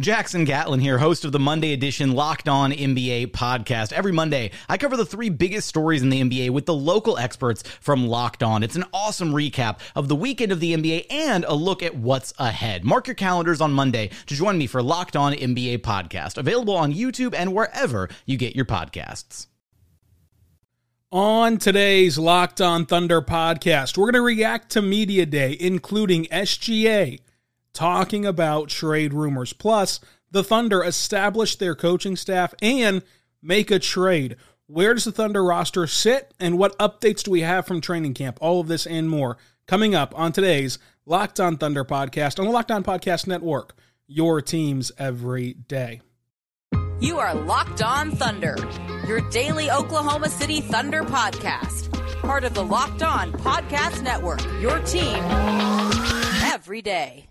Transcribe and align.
Jackson 0.00 0.44
Gatlin 0.44 0.80
here, 0.80 0.98
host 0.98 1.24
of 1.24 1.30
the 1.30 1.38
Monday 1.38 1.72
edition 1.72 2.14
Locked 2.14 2.48
On 2.48 2.72
NBA 2.72 3.28
podcast. 3.28 3.92
Every 3.92 4.10
Monday, 4.10 4.50
I 4.68 4.76
cover 4.76 4.96
the 4.96 5.06
three 5.06 5.28
biggest 5.28 5.68
stories 5.68 6.02
in 6.02 6.08
the 6.08 6.20
NBA 6.20 6.50
with 6.50 6.66
the 6.66 6.74
local 6.74 7.16
experts 7.16 7.62
from 7.80 8.08
Locked 8.08 8.42
On. 8.42 8.64
It's 8.64 8.74
an 8.74 8.86
awesome 8.92 9.30
recap 9.30 9.78
of 9.94 10.08
the 10.08 10.16
weekend 10.16 10.50
of 10.50 10.58
the 10.58 10.74
NBA 10.74 11.06
and 11.10 11.44
a 11.44 11.54
look 11.54 11.80
at 11.80 11.94
what's 11.94 12.34
ahead. 12.40 12.84
Mark 12.84 13.06
your 13.06 13.14
calendars 13.14 13.60
on 13.60 13.72
Monday 13.72 14.10
to 14.26 14.34
join 14.34 14.58
me 14.58 14.66
for 14.66 14.82
Locked 14.82 15.14
On 15.14 15.32
NBA 15.32 15.78
podcast, 15.82 16.38
available 16.38 16.74
on 16.74 16.92
YouTube 16.92 17.32
and 17.32 17.54
wherever 17.54 18.08
you 18.26 18.36
get 18.36 18.56
your 18.56 18.64
podcasts. 18.64 19.46
On 21.12 21.56
today's 21.56 22.18
Locked 22.18 22.60
On 22.60 22.84
Thunder 22.84 23.22
podcast, 23.22 23.96
we're 23.96 24.10
going 24.10 24.14
to 24.14 24.22
react 24.22 24.70
to 24.72 24.82
Media 24.82 25.24
Day, 25.24 25.56
including 25.60 26.24
SGA 26.24 27.20
talking 27.74 28.24
about 28.24 28.68
trade 28.68 29.12
rumors. 29.12 29.52
Plus, 29.52 30.00
the 30.30 30.42
Thunder 30.42 30.82
establish 30.82 31.56
their 31.56 31.74
coaching 31.74 32.16
staff 32.16 32.54
and 32.62 33.02
make 33.42 33.70
a 33.70 33.78
trade. 33.78 34.36
Where 34.66 34.94
does 34.94 35.04
the 35.04 35.12
Thunder 35.12 35.44
roster 35.44 35.86
sit 35.86 36.32
and 36.40 36.58
what 36.58 36.78
updates 36.78 37.22
do 37.22 37.30
we 37.30 37.42
have 37.42 37.66
from 37.66 37.80
training 37.82 38.14
camp? 38.14 38.38
All 38.40 38.60
of 38.60 38.68
this 38.68 38.86
and 38.86 39.10
more 39.10 39.36
coming 39.66 39.94
up 39.94 40.18
on 40.18 40.32
today's 40.32 40.78
Locked 41.04 41.38
On 41.38 41.58
Thunder 41.58 41.84
podcast 41.84 42.38
on 42.38 42.46
the 42.46 42.50
Locked 42.50 42.70
On 42.70 42.82
Podcast 42.82 43.26
Network. 43.26 43.76
Your 44.06 44.40
teams 44.40 44.90
every 44.98 45.52
day. 45.52 46.00
You 47.00 47.18
are 47.18 47.34
Locked 47.34 47.82
On 47.82 48.10
Thunder, 48.12 48.56
your 49.06 49.20
daily 49.30 49.70
Oklahoma 49.70 50.30
City 50.30 50.60
Thunder 50.60 51.02
podcast. 51.02 51.90
Part 52.20 52.44
of 52.44 52.54
the 52.54 52.64
Locked 52.64 53.02
On 53.02 53.32
Podcast 53.32 54.02
Network. 54.02 54.42
Your 54.62 54.78
team 54.80 55.18
every 56.42 56.80
day. 56.80 57.26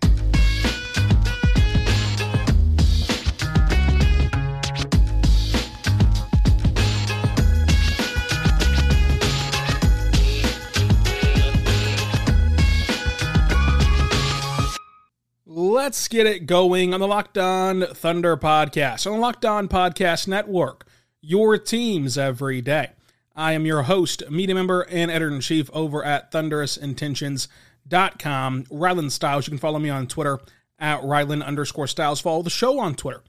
Let's 15.84 16.08
get 16.08 16.26
it 16.26 16.46
going 16.46 16.94
on 16.94 17.00
the 17.00 17.06
Locked 17.06 17.36
On 17.36 17.82
Thunder 17.82 18.38
podcast, 18.38 19.06
on 19.06 19.12
the 19.12 19.18
Locked 19.18 19.44
On 19.44 19.68
Podcast 19.68 20.26
Network, 20.26 20.86
your 21.20 21.58
teams 21.58 22.16
every 22.16 22.62
day. 22.62 22.92
I 23.36 23.52
am 23.52 23.66
your 23.66 23.82
host, 23.82 24.22
media 24.30 24.54
member, 24.54 24.86
and 24.88 25.10
editor 25.10 25.34
in 25.34 25.42
chief 25.42 25.68
over 25.74 26.02
at 26.02 26.32
thunderousintentions.com. 26.32 28.64
Rylan 28.64 29.10
Stiles. 29.10 29.46
You 29.46 29.50
can 29.50 29.58
follow 29.58 29.78
me 29.78 29.90
on 29.90 30.06
Twitter 30.06 30.40
at 30.78 31.02
Rylan 31.02 31.44
underscore 31.44 31.86
Stiles. 31.86 32.18
Follow 32.18 32.40
the 32.40 32.48
show 32.48 32.78
on 32.78 32.94
Twitter 32.94 33.22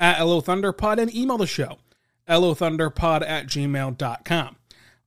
at 0.00 0.18
LO 0.18 0.40
Thunderpod 0.40 0.96
and 0.96 1.14
email 1.14 1.36
the 1.36 1.46
show, 1.46 1.76
LOThunderpod 2.26 3.20
at 3.20 3.48
gmail.com. 3.48 4.56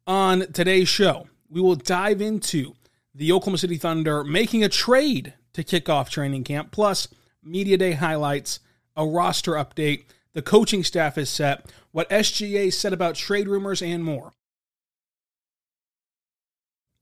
On 0.05 0.39
today's 0.53 0.87
show, 0.87 1.27
we 1.49 1.61
will 1.61 1.73
dive 1.73 2.21
into 2.21 2.75
the 3.15 3.31
Oklahoma 3.31 3.57
City 3.57 3.77
Thunder 3.77 4.23
making 4.23 4.63
a 4.63 4.69
trade 4.69 5.33
to 5.53 5.63
kick 5.63 5.89
off 5.89 6.09
training 6.09 6.43
camp, 6.43 6.71
plus 6.71 7.07
media 7.43 7.77
day 7.77 7.93
highlights, 7.93 8.59
a 8.95 9.05
roster 9.05 9.53
update, 9.53 10.03
the 10.33 10.41
coaching 10.41 10.83
staff 10.83 11.17
is 11.17 11.29
set, 11.29 11.71
what 11.91 12.09
SGA 12.09 12.71
said 12.71 12.93
about 12.93 13.15
trade 13.15 13.47
rumors, 13.47 13.81
and 13.81 14.03
more. 14.03 14.31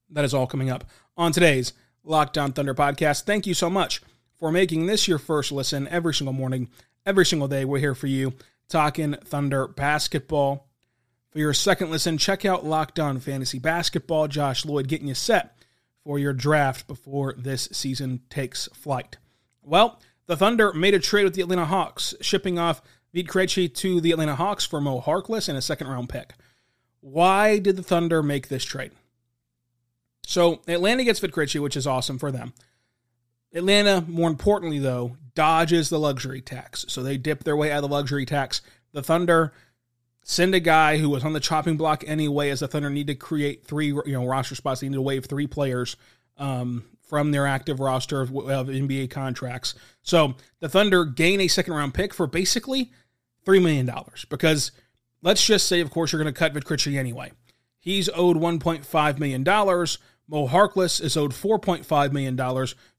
That 0.10 0.26
is 0.26 0.34
all 0.34 0.48
coming 0.48 0.70
up 0.70 0.86
on 1.16 1.32
today's 1.32 1.74
Locked 2.04 2.38
On 2.38 2.52
Thunder 2.52 2.74
podcast. 2.74 3.24
Thank 3.24 3.46
you 3.46 3.54
so 3.54 3.70
much 3.70 4.02
for 4.40 4.52
making 4.52 4.88
this 4.88 5.08
your 5.08 5.20
first 5.20 5.52
listen 5.52 5.88
every 5.90 6.14
single 6.14 6.34
morning, 6.34 6.70
every 7.06 7.26
single 7.26 7.48
day. 7.48 7.66
We're 7.66 7.80
here 7.80 7.94
for 7.94 8.08
you 8.08 8.34
talking 8.68 9.14
Thunder 9.14 9.68
basketball. 9.68 10.68
For 11.31 11.38
your 11.38 11.54
second 11.54 11.92
listen, 11.92 12.18
check 12.18 12.46
out 12.46 12.66
Locked 12.66 13.00
On 13.00 13.20
Fantasy 13.20 13.60
Basketball. 13.60 14.28
Josh 14.28 14.66
Lloyd 14.66 14.88
getting 14.88 15.08
you 15.08 15.14
set 15.14 15.56
for 16.09 16.18
your 16.18 16.34
draft 16.34 16.88
before 16.88 17.36
this 17.38 17.70
season 17.72 18.20
takes 18.31 18.68
flight. 18.74 19.18
Well, 19.62 20.00
the 20.25 20.36
Thunder 20.36 20.74
made 20.74 20.96
a 20.96 21.00
trade 21.00 21.24
with 21.24 21.36
the 21.36 21.44
Atlanta 21.44 21.66
Hawks, 21.66 22.16
shipping 22.20 22.58
off 22.58 22.81
Vit 23.14 23.28
Krejci 23.28 23.72
to 23.75 24.02
the 24.02 24.12
Atlanta 24.12 24.34
Hawks 24.34 24.66
for 24.66 24.81
Moe 24.81 25.02
Harkless 25.02 25.48
and 25.48 25.56
a 25.56 25.62
second 25.62 25.86
round 25.86 26.09
pick. 26.09 26.34
Why 27.02 27.59
did 27.59 27.75
the 27.75 27.84
Thunder 27.84 28.24
make 28.24 28.48
this 28.48 28.66
trade? 28.66 28.92
So 30.25 30.62
Atlanta 30.68 31.03
gets 31.03 31.19
Vit 31.19 31.31
Krejci, 31.31 31.62
which 31.62 31.78
is 31.78 31.86
awesome 31.86 32.18
for 32.18 32.31
them. 32.31 32.53
Atlanta, 33.53 34.03
more 34.08 34.31
importantly 34.31 34.80
though, 34.80 35.16
dodges 35.36 35.90
the 35.90 36.00
luxury 36.00 36.42
tax. 36.42 36.86
So 36.88 37.03
they 37.03 37.18
dip 37.18 37.44
their 37.44 37.56
way 37.56 37.72
out 37.72 37.84
of 37.84 37.88
the 37.88 37.96
luxury 37.96 38.25
tax. 38.25 38.64
The 38.94 39.03
Thunder 39.03 39.53
send 40.29 40.53
a 40.53 40.59
guy 40.59 40.97
who 40.97 41.09
was 41.09 41.25
on 41.25 41.34
the 41.34 41.40
chopping 41.40 41.75
block 41.75 42.03
anyway, 42.06 42.51
as 42.51 42.59
the 42.59 42.67
Thunder 42.67 42.91
need 42.91 43.07
to 43.07 43.16
create 43.16 43.66
three, 43.66 43.88
you 43.88 44.03
know, 44.06 44.28
roster 44.28 44.53
spots. 44.53 44.79
They 44.79 44.88
need 44.88 44.94
to 44.94 45.01
waive 45.01 45.25
three 45.25 45.47
players 45.47 45.97
um, 46.38 46.85
from 47.01 47.31
their 47.31 47.47
active 47.47 47.79
roster 47.79 48.22
of, 48.22 48.29
of, 48.38 48.68
NBA 48.68 49.09
contracts. 49.09 49.73
So 50.03 50.35
the 50.59 50.69
Thunder 50.69 51.03
gain 51.03 51.41
a 51.41 51.47
second 51.47 51.73
round 51.73 51.95
pick 51.95 52.13
for 52.13 52.28
basically 52.28 52.91
three 53.44 53.59
million 53.59 53.88
dollars 53.88 54.28
because 54.29 54.72
let's 55.23 55.44
just 55.44 55.68
say, 55.68 55.79
of 55.79 55.89
course, 55.89 56.12
you're 56.13 56.22
going 56.22 56.31
to 56.31 56.39
cut 56.39 56.53
Vit 56.53 56.63
Krejci 56.63 56.95
anyway. 56.95 57.31
He's 57.79 58.07
owed 58.13 58.38
1.5 58.38 59.18
million 59.18 59.44
dollars. 59.44 59.97
Moe 60.28 60.47
Harkless 60.47 61.01
is 61.01 61.18
owed 61.18 61.31
$4.5 61.31 62.12
million. 62.12 62.38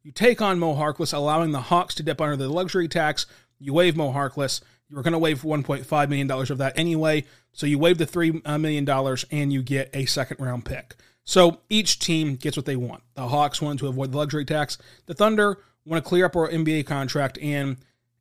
You 0.02 0.10
take 0.10 0.42
on 0.42 0.58
Moe 0.58 0.74
Harkless, 0.74 1.14
allowing 1.14 1.52
the 1.52 1.60
Hawks 1.60 1.94
to 1.94 2.02
dip 2.02 2.20
under 2.20 2.34
the 2.34 2.48
luxury 2.48 2.88
tax. 2.88 3.26
You 3.60 3.72
waive 3.72 3.96
Moe 3.96 4.12
Harkless. 4.12 4.62
You 4.90 4.96
were 4.96 5.02
going 5.02 5.12
to 5.12 5.18
waive 5.18 5.42
$1.5 5.42 6.08
million 6.08 6.30
of 6.30 6.58
that 6.58 6.78
anyway. 6.78 7.24
So 7.52 7.66
you 7.66 7.78
waive 7.78 7.98
the 7.98 8.06
$3 8.06 8.42
uh, 8.44 9.26
and 9.30 9.52
you 9.52 9.62
get 9.62 9.90
a 9.94 10.04
second 10.06 10.40
round 10.40 10.64
pick. 10.64 10.96
So 11.24 11.60
each 11.68 12.00
team 12.00 12.34
gets 12.34 12.56
what 12.56 12.66
they 12.66 12.76
want. 12.76 13.04
The 13.14 13.28
Hawks 13.28 13.62
want 13.62 13.78
to 13.80 13.86
avoid 13.86 14.12
the 14.12 14.18
luxury 14.18 14.44
tax. 14.44 14.78
The 15.06 15.14
Thunder 15.14 15.58
want 15.84 16.02
to 16.02 16.08
clear 16.08 16.26
up 16.26 16.34
our 16.34 16.48
NBA 16.48 16.86
contract, 16.86 17.38
and 17.38 17.76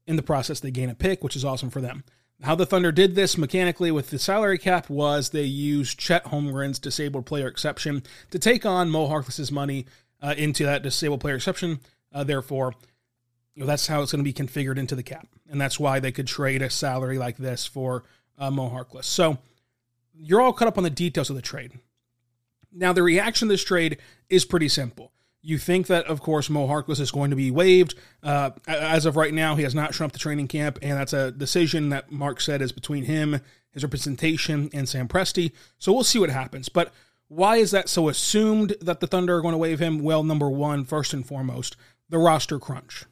in 0.05 0.15
the 0.15 0.21
process, 0.21 0.59
they 0.59 0.71
gain 0.71 0.89
a 0.89 0.95
pick, 0.95 1.23
which 1.23 1.35
is 1.35 1.43
awesome 1.43 1.69
for 1.69 1.81
them. 1.81 2.03
How 2.41 2.55
the 2.55 2.65
Thunder 2.65 2.91
did 2.91 3.15
this 3.15 3.37
mechanically 3.37 3.91
with 3.91 4.11
the 4.11 4.19
salary 4.19 4.57
cap 4.57 4.89
was 4.89 5.29
they 5.29 5.43
used 5.43 5.99
Chet 5.99 6.25
Holmgren's 6.25 6.79
disabled 6.79 7.25
player 7.25 7.47
exception 7.47 8.03
to 8.31 8.39
take 8.39 8.65
on 8.65 8.89
Moe 8.89 9.09
Harkless's 9.09 9.51
money 9.51 9.85
uh, 10.21 10.35
into 10.37 10.63
that 10.63 10.83
disabled 10.83 11.19
player 11.19 11.35
exception. 11.35 11.79
Uh, 12.13 12.23
therefore, 12.23 12.73
you 13.53 13.61
know, 13.61 13.67
that's 13.67 13.87
how 13.87 14.01
it's 14.01 14.11
going 14.11 14.23
to 14.23 14.31
be 14.31 14.33
configured 14.33 14.77
into 14.77 14.95
the 14.95 15.03
cap. 15.03 15.27
And 15.49 15.59
that's 15.59 15.79
why 15.79 15.99
they 15.99 16.11
could 16.11 16.27
trade 16.27 16.61
a 16.61 16.69
salary 16.69 17.17
like 17.17 17.37
this 17.37 17.65
for 17.65 18.03
uh, 18.37 18.49
Moe 18.51 18.69
Harkless. 18.69 19.05
So 19.05 19.37
you're 20.13 20.41
all 20.41 20.53
caught 20.53 20.67
up 20.67 20.77
on 20.77 20.83
the 20.83 20.89
details 20.89 21.29
of 21.29 21.35
the 21.35 21.41
trade. 21.41 21.73
Now, 22.71 22.93
the 22.93 23.03
reaction 23.03 23.47
to 23.47 23.53
this 23.53 23.63
trade 23.63 23.97
is 24.29 24.45
pretty 24.45 24.69
simple. 24.69 25.11
You 25.41 25.57
think 25.57 25.87
that, 25.87 26.05
of 26.05 26.21
course, 26.21 26.49
Moe 26.49 26.67
Harkless 26.67 26.99
is 26.99 27.11
going 27.11 27.29
to 27.29 27.35
be 27.35 27.49
waived. 27.49 27.95
Uh, 28.21 28.51
as 28.67 29.05
of 29.05 29.15
right 29.15 29.33
now, 29.33 29.55
he 29.55 29.63
has 29.63 29.73
not 29.73 29.93
shown 29.93 30.05
up 30.05 30.11
to 30.11 30.19
training 30.19 30.49
camp, 30.49 30.77
and 30.81 30.97
that's 30.97 31.13
a 31.13 31.31
decision 31.31 31.89
that 31.89 32.11
Mark 32.11 32.41
said 32.41 32.61
is 32.61 32.71
between 32.71 33.05
him, 33.05 33.39
his 33.71 33.83
representation, 33.83 34.69
and 34.73 34.87
Sam 34.87 35.07
Presti. 35.07 35.51
So 35.77 35.93
we'll 35.93 36.03
see 36.03 36.19
what 36.19 36.29
happens. 36.29 36.69
But 36.69 36.93
why 37.29 37.57
is 37.57 37.71
that 37.71 37.89
so 37.89 38.09
assumed 38.09 38.75
that 38.81 38.99
the 38.99 39.07
Thunder 39.07 39.37
are 39.37 39.41
going 39.41 39.53
to 39.53 39.57
waive 39.57 39.79
him? 39.79 39.99
Well, 39.99 40.23
number 40.23 40.49
one, 40.49 40.83
first 40.83 41.13
and 41.13 41.25
foremost, 41.25 41.77
the 42.09 42.17
roster 42.17 42.59
crunch 42.59 43.05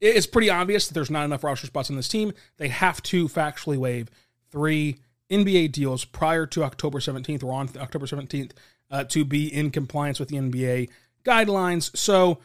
it's 0.00 0.26
pretty 0.26 0.50
obvious 0.50 0.86
that 0.86 0.94
there's 0.94 1.10
not 1.10 1.24
enough 1.24 1.44
roster 1.44 1.66
spots 1.66 1.90
on 1.90 1.96
this 1.96 2.08
team. 2.08 2.32
They 2.56 2.68
have 2.68 3.02
to 3.04 3.28
factually 3.28 3.76
waive 3.76 4.10
three 4.50 4.98
NBA 5.30 5.72
deals 5.72 6.04
prior 6.04 6.46
to 6.46 6.64
October 6.64 6.98
17th 6.98 7.42
or 7.42 7.52
on 7.52 7.68
October 7.78 8.06
17th 8.06 8.52
uh, 8.90 9.04
to 9.04 9.24
be 9.24 9.52
in 9.52 9.70
compliance 9.70 10.20
with 10.20 10.28
the 10.28 10.36
NBA 10.36 10.90
guidelines. 11.24 11.96
So 11.96 12.38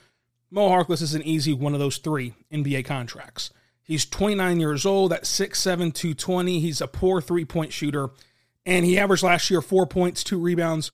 Moe 0.49 0.69
Harkless 0.69 1.01
is 1.01 1.13
an 1.13 1.23
easy 1.23 1.53
one 1.53 1.73
of 1.73 1.79
those 1.79 1.97
three 1.97 2.33
NBA 2.51 2.85
contracts. 2.85 3.51
He's 3.83 4.05
29 4.05 4.59
years 4.59 4.85
old 4.85 5.11
at 5.13 5.23
6'7, 5.23 5.93
220. 5.93 6.59
He's 6.59 6.81
a 6.81 6.87
poor 6.87 7.21
three 7.21 7.45
point 7.45 7.73
shooter. 7.73 8.09
And 8.65 8.85
he 8.85 8.99
averaged 8.99 9.23
last 9.23 9.49
year 9.49 9.61
four 9.61 9.87
points, 9.87 10.23
two 10.23 10.39
rebounds, 10.39 10.91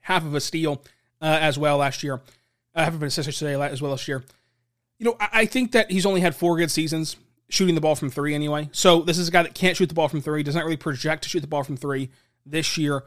half 0.00 0.24
of 0.24 0.34
a 0.34 0.40
steal 0.40 0.82
uh, 1.22 1.38
as 1.40 1.58
well 1.58 1.78
last 1.78 2.02
year. 2.02 2.20
Uh, 2.74 2.84
half 2.84 2.94
of 2.94 3.02
an 3.02 3.08
assist, 3.08 3.32
say, 3.38 3.54
as 3.54 3.80
well 3.80 3.92
last 3.92 4.08
year. 4.08 4.24
You 4.98 5.06
know, 5.06 5.16
I, 5.20 5.28
I 5.32 5.46
think 5.46 5.72
that 5.72 5.90
he's 5.90 6.06
only 6.06 6.20
had 6.20 6.34
four 6.34 6.56
good 6.56 6.70
seasons 6.70 7.16
shooting 7.48 7.74
the 7.74 7.80
ball 7.80 7.94
from 7.94 8.10
three 8.10 8.34
anyway. 8.34 8.68
So 8.72 9.02
this 9.02 9.18
is 9.18 9.28
a 9.28 9.30
guy 9.30 9.42
that 9.42 9.54
can't 9.54 9.76
shoot 9.76 9.88
the 9.88 9.94
ball 9.94 10.08
from 10.08 10.20
three, 10.20 10.42
does 10.42 10.54
not 10.54 10.64
really 10.64 10.76
project 10.76 11.22
to 11.24 11.28
shoot 11.28 11.40
the 11.40 11.46
ball 11.46 11.64
from 11.64 11.76
three 11.76 12.10
this 12.46 12.76
year. 12.76 13.04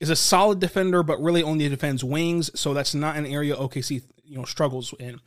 Is 0.00 0.10
a 0.10 0.16
solid 0.16 0.58
defender, 0.58 1.02
but 1.02 1.22
really 1.22 1.42
only 1.42 1.68
defends 1.68 2.02
wings, 2.02 2.50
so 2.58 2.74
that's 2.74 2.94
not 2.94 3.16
an 3.16 3.24
area 3.24 3.54
OKC 3.54 4.02
you 4.24 4.36
know 4.36 4.44
struggles 4.44 4.92
in. 4.98 5.20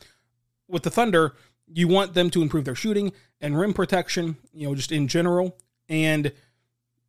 With 0.67 0.83
the 0.83 0.91
Thunder, 0.91 1.33
you 1.73 1.87
want 1.87 2.13
them 2.13 2.29
to 2.31 2.41
improve 2.41 2.65
their 2.65 2.75
shooting 2.75 3.13
and 3.41 3.57
rim 3.57 3.73
protection, 3.73 4.37
you 4.53 4.67
know, 4.67 4.75
just 4.75 4.91
in 4.91 5.07
general. 5.07 5.57
And 5.89 6.33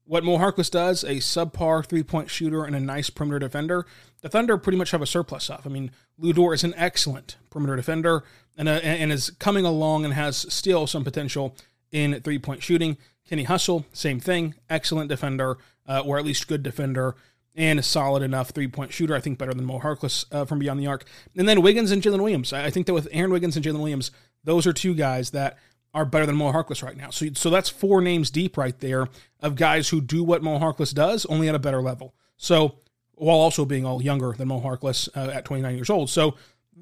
what 0.09 0.25
Moe 0.25 0.39
Harkless 0.39 0.71
does, 0.71 1.05
a 1.05 1.17
subpar 1.17 1.85
three 1.85 2.03
point 2.03 2.31
shooter 2.31 2.65
and 2.65 2.75
a 2.75 2.81
nice 2.81 3.11
perimeter 3.11 3.39
defender, 3.39 3.87
the 4.23 4.29
Thunder 4.31 4.57
pretty 4.57 4.79
much 4.79 4.91
have 4.91 5.03
a 5.03 5.07
surplus 5.07 5.51
of. 5.51 5.67
I 5.67 5.69
mean, 5.69 5.91
Lu 6.17 6.33
Dort 6.33 6.55
is 6.55 6.65
an 6.65 6.73
excellent 6.77 7.37
perimeter 7.51 7.77
defender 7.77 8.25
and, 8.57 8.69
uh, 8.69 8.81
and 8.83 9.13
is 9.13 9.31
coming 9.39 9.67
along 9.67 10.07
and 10.07 10.15
has 10.15 10.51
still 10.53 10.87
some 10.87 11.05
potential 11.05 11.55
in 11.93 12.19
three 12.23 12.39
point 12.39 12.63
shooting. 12.63 12.97
Kenny 13.29 13.45
Hustle, 13.45 13.85
same 13.93 14.19
thing, 14.19 14.55
excellent 14.71 15.11
defender, 15.11 15.59
uh, 15.87 16.01
or 16.01 16.19
at 16.19 16.25
least 16.25 16.49
good 16.49 16.63
defender, 16.63 17.15
and 17.55 17.79
a 17.79 17.83
solid 17.83 18.23
enough 18.23 18.49
three 18.51 18.69
point 18.69 18.95
shooter. 18.95 19.15
I 19.15 19.21
think 19.21 19.39
better 19.39 19.53
than 19.53 19.67
Moe 19.67 19.79
Harkless 19.79 20.25
uh, 20.33 20.47
from 20.47 20.59
beyond 20.59 20.81
the 20.81 20.87
arc. 20.87 21.05
And 21.37 21.47
then 21.47 21.61
Wiggins 21.61 21.91
and 21.91 22.03
Jalen 22.03 22.23
Williams. 22.23 22.55
I 22.55 22.71
think 22.71 22.87
that 22.87 22.95
with 22.95 23.09
Aaron 23.13 23.31
Wiggins 23.31 23.57
and 23.57 23.65
Jalen 23.65 23.81
Williams, 23.81 24.11
those 24.43 24.67
are 24.67 24.73
two 24.73 24.95
guys 24.95 25.31
that 25.31 25.59
are 25.95 26.05
better 26.05 26.27
than 26.27 26.37
Moe 26.37 26.53
Harkless 26.53 26.83
right 26.83 26.97
now. 26.97 27.11
So, 27.11 27.27
so 27.35 27.51
that's 27.51 27.69
four 27.69 28.01
names 28.01 28.31
deep 28.31 28.57
right 28.57 28.79
there 28.79 29.09
of 29.41 29.57
guys 29.57 29.89
who 29.89 30.01
do 30.01 30.23
what 30.23 30.43
Moe 30.43 30.59
Harkless 30.59 30.95
does, 30.95 31.25
only 31.27 31.49
at 31.49 31.55
a 31.55 31.59
better 31.59 31.83
level. 31.83 32.15
So, 32.37 32.77
while 33.15 33.39
also 33.39 33.65
being 33.65 33.85
all 33.85 34.03
younger 34.03 34.33
than 34.33 34.49
Moe 34.49 34.61
Harkless 34.61 35.09
uh, 35.17 35.31
at 35.31 35.45
29 35.45 35.75
years 35.75 35.91
old. 35.91 36.11
So, 36.11 36.37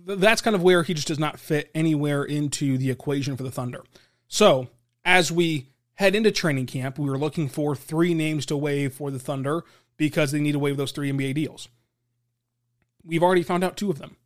th- 0.06 0.18
that's 0.18 0.42
kind 0.42 0.54
of 0.56 0.62
where 0.62 0.82
he 0.82 0.92
just 0.92 1.08
does 1.08 1.18
not 1.18 1.38
fit 1.38 1.70
anywhere 1.74 2.24
into 2.24 2.76
the 2.76 2.90
equation 2.90 3.36
for 3.36 3.42
the 3.42 3.50
Thunder. 3.50 3.82
So, 4.28 4.68
as 5.04 5.30
we 5.30 5.68
head 5.94 6.14
into 6.14 6.30
training 6.30 6.66
camp, 6.66 6.98
we 6.98 7.08
were 7.08 7.18
looking 7.18 7.48
for 7.48 7.74
three 7.74 8.12
names 8.12 8.44
to 8.46 8.56
waive 8.56 8.92
for 8.92 9.10
the 9.10 9.18
Thunder 9.18 9.64
because 9.96 10.32
they 10.32 10.40
need 10.40 10.52
to 10.52 10.58
waive 10.58 10.76
those 10.76 10.92
three 10.92 11.10
NBA 11.10 11.34
deals. 11.34 11.68
We've 13.04 13.22
already 13.22 13.42
found 13.42 13.64
out 13.64 13.76
two 13.76 13.90
of 13.90 13.98
them. 13.98 14.16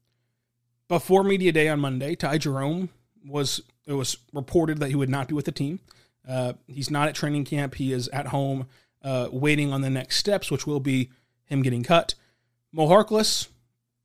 Before 0.88 1.22
media 1.22 1.52
day 1.52 1.68
on 1.68 1.78
Monday, 1.78 2.16
Ty 2.16 2.38
Jerome 2.38 2.88
was 3.24 3.62
it 3.86 3.94
was 3.94 4.16
reported 4.32 4.78
that 4.78 4.88
he 4.88 4.94
would 4.94 5.08
not 5.08 5.28
be 5.28 5.34
with 5.34 5.44
the 5.44 5.52
team. 5.52 5.80
Uh, 6.28 6.52
he's 6.66 6.90
not 6.90 7.08
at 7.08 7.14
training 7.14 7.44
camp. 7.44 7.74
He 7.74 7.92
is 7.92 8.08
at 8.08 8.28
home 8.28 8.66
uh, 9.02 9.28
waiting 9.32 9.72
on 9.72 9.80
the 9.80 9.90
next 9.90 10.16
steps, 10.16 10.50
which 10.50 10.66
will 10.66 10.80
be 10.80 11.10
him 11.44 11.62
getting 11.62 11.82
cut. 11.82 12.14
Moe 12.72 12.86
Harkless, 12.86 13.48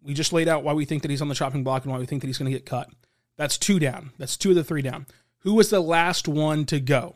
we 0.02 0.14
just 0.14 0.34
laid 0.34 0.48
out 0.48 0.64
why 0.64 0.74
we 0.74 0.86
think 0.86 1.02
that 1.02 1.12
he's 1.12 1.22
on 1.22 1.28
the 1.28 1.36
chopping 1.36 1.64
block 1.64 1.84
and 1.84 1.92
why 1.92 2.00
we 2.00 2.06
think 2.06 2.22
that 2.22 2.28
he's 2.28 2.38
going 2.38 2.52
to 2.52 2.58
get 2.58 2.66
cut. 2.66 2.90
That's 3.38 3.58
two 3.58 3.80
down. 3.80 4.12
That's 4.18 4.38
two 4.38 4.52
of 4.52 4.56
the 4.56 4.64
three 4.64 4.82
down. 4.82 5.08
Who 5.40 5.54
was 5.56 5.70
the 5.70 5.82
last 5.82 6.28
one 6.28 6.66
to 6.66 6.80
go? 6.80 7.16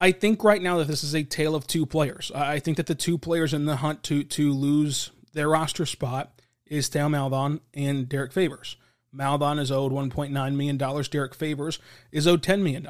I 0.00 0.12
think 0.12 0.42
right 0.42 0.62
now 0.62 0.78
that 0.78 0.86
this 0.86 1.04
is 1.04 1.14
a 1.14 1.24
tale 1.24 1.54
of 1.54 1.66
two 1.66 1.84
players. 1.84 2.32
I 2.34 2.58
think 2.58 2.78
that 2.78 2.86
the 2.86 2.94
two 2.94 3.18
players 3.18 3.52
in 3.52 3.66
the 3.66 3.76
hunt 3.76 4.02
to 4.04 4.24
to 4.24 4.52
lose 4.52 5.10
their 5.34 5.50
roster 5.50 5.84
spot 5.84 6.40
is 6.64 6.88
Theo 6.88 7.08
Maledon 7.08 7.60
and 7.74 8.08
Derek 8.08 8.32
Favors. 8.32 8.76
Maledon 9.12 9.58
is 9.58 9.70
owed 9.70 9.92
$1.9 9.92 10.54
million. 10.54 10.76
Derek 10.76 11.34
Favors 11.34 11.78
is 12.12 12.26
owed 12.26 12.42
$10 12.42 12.62
million. 12.62 12.86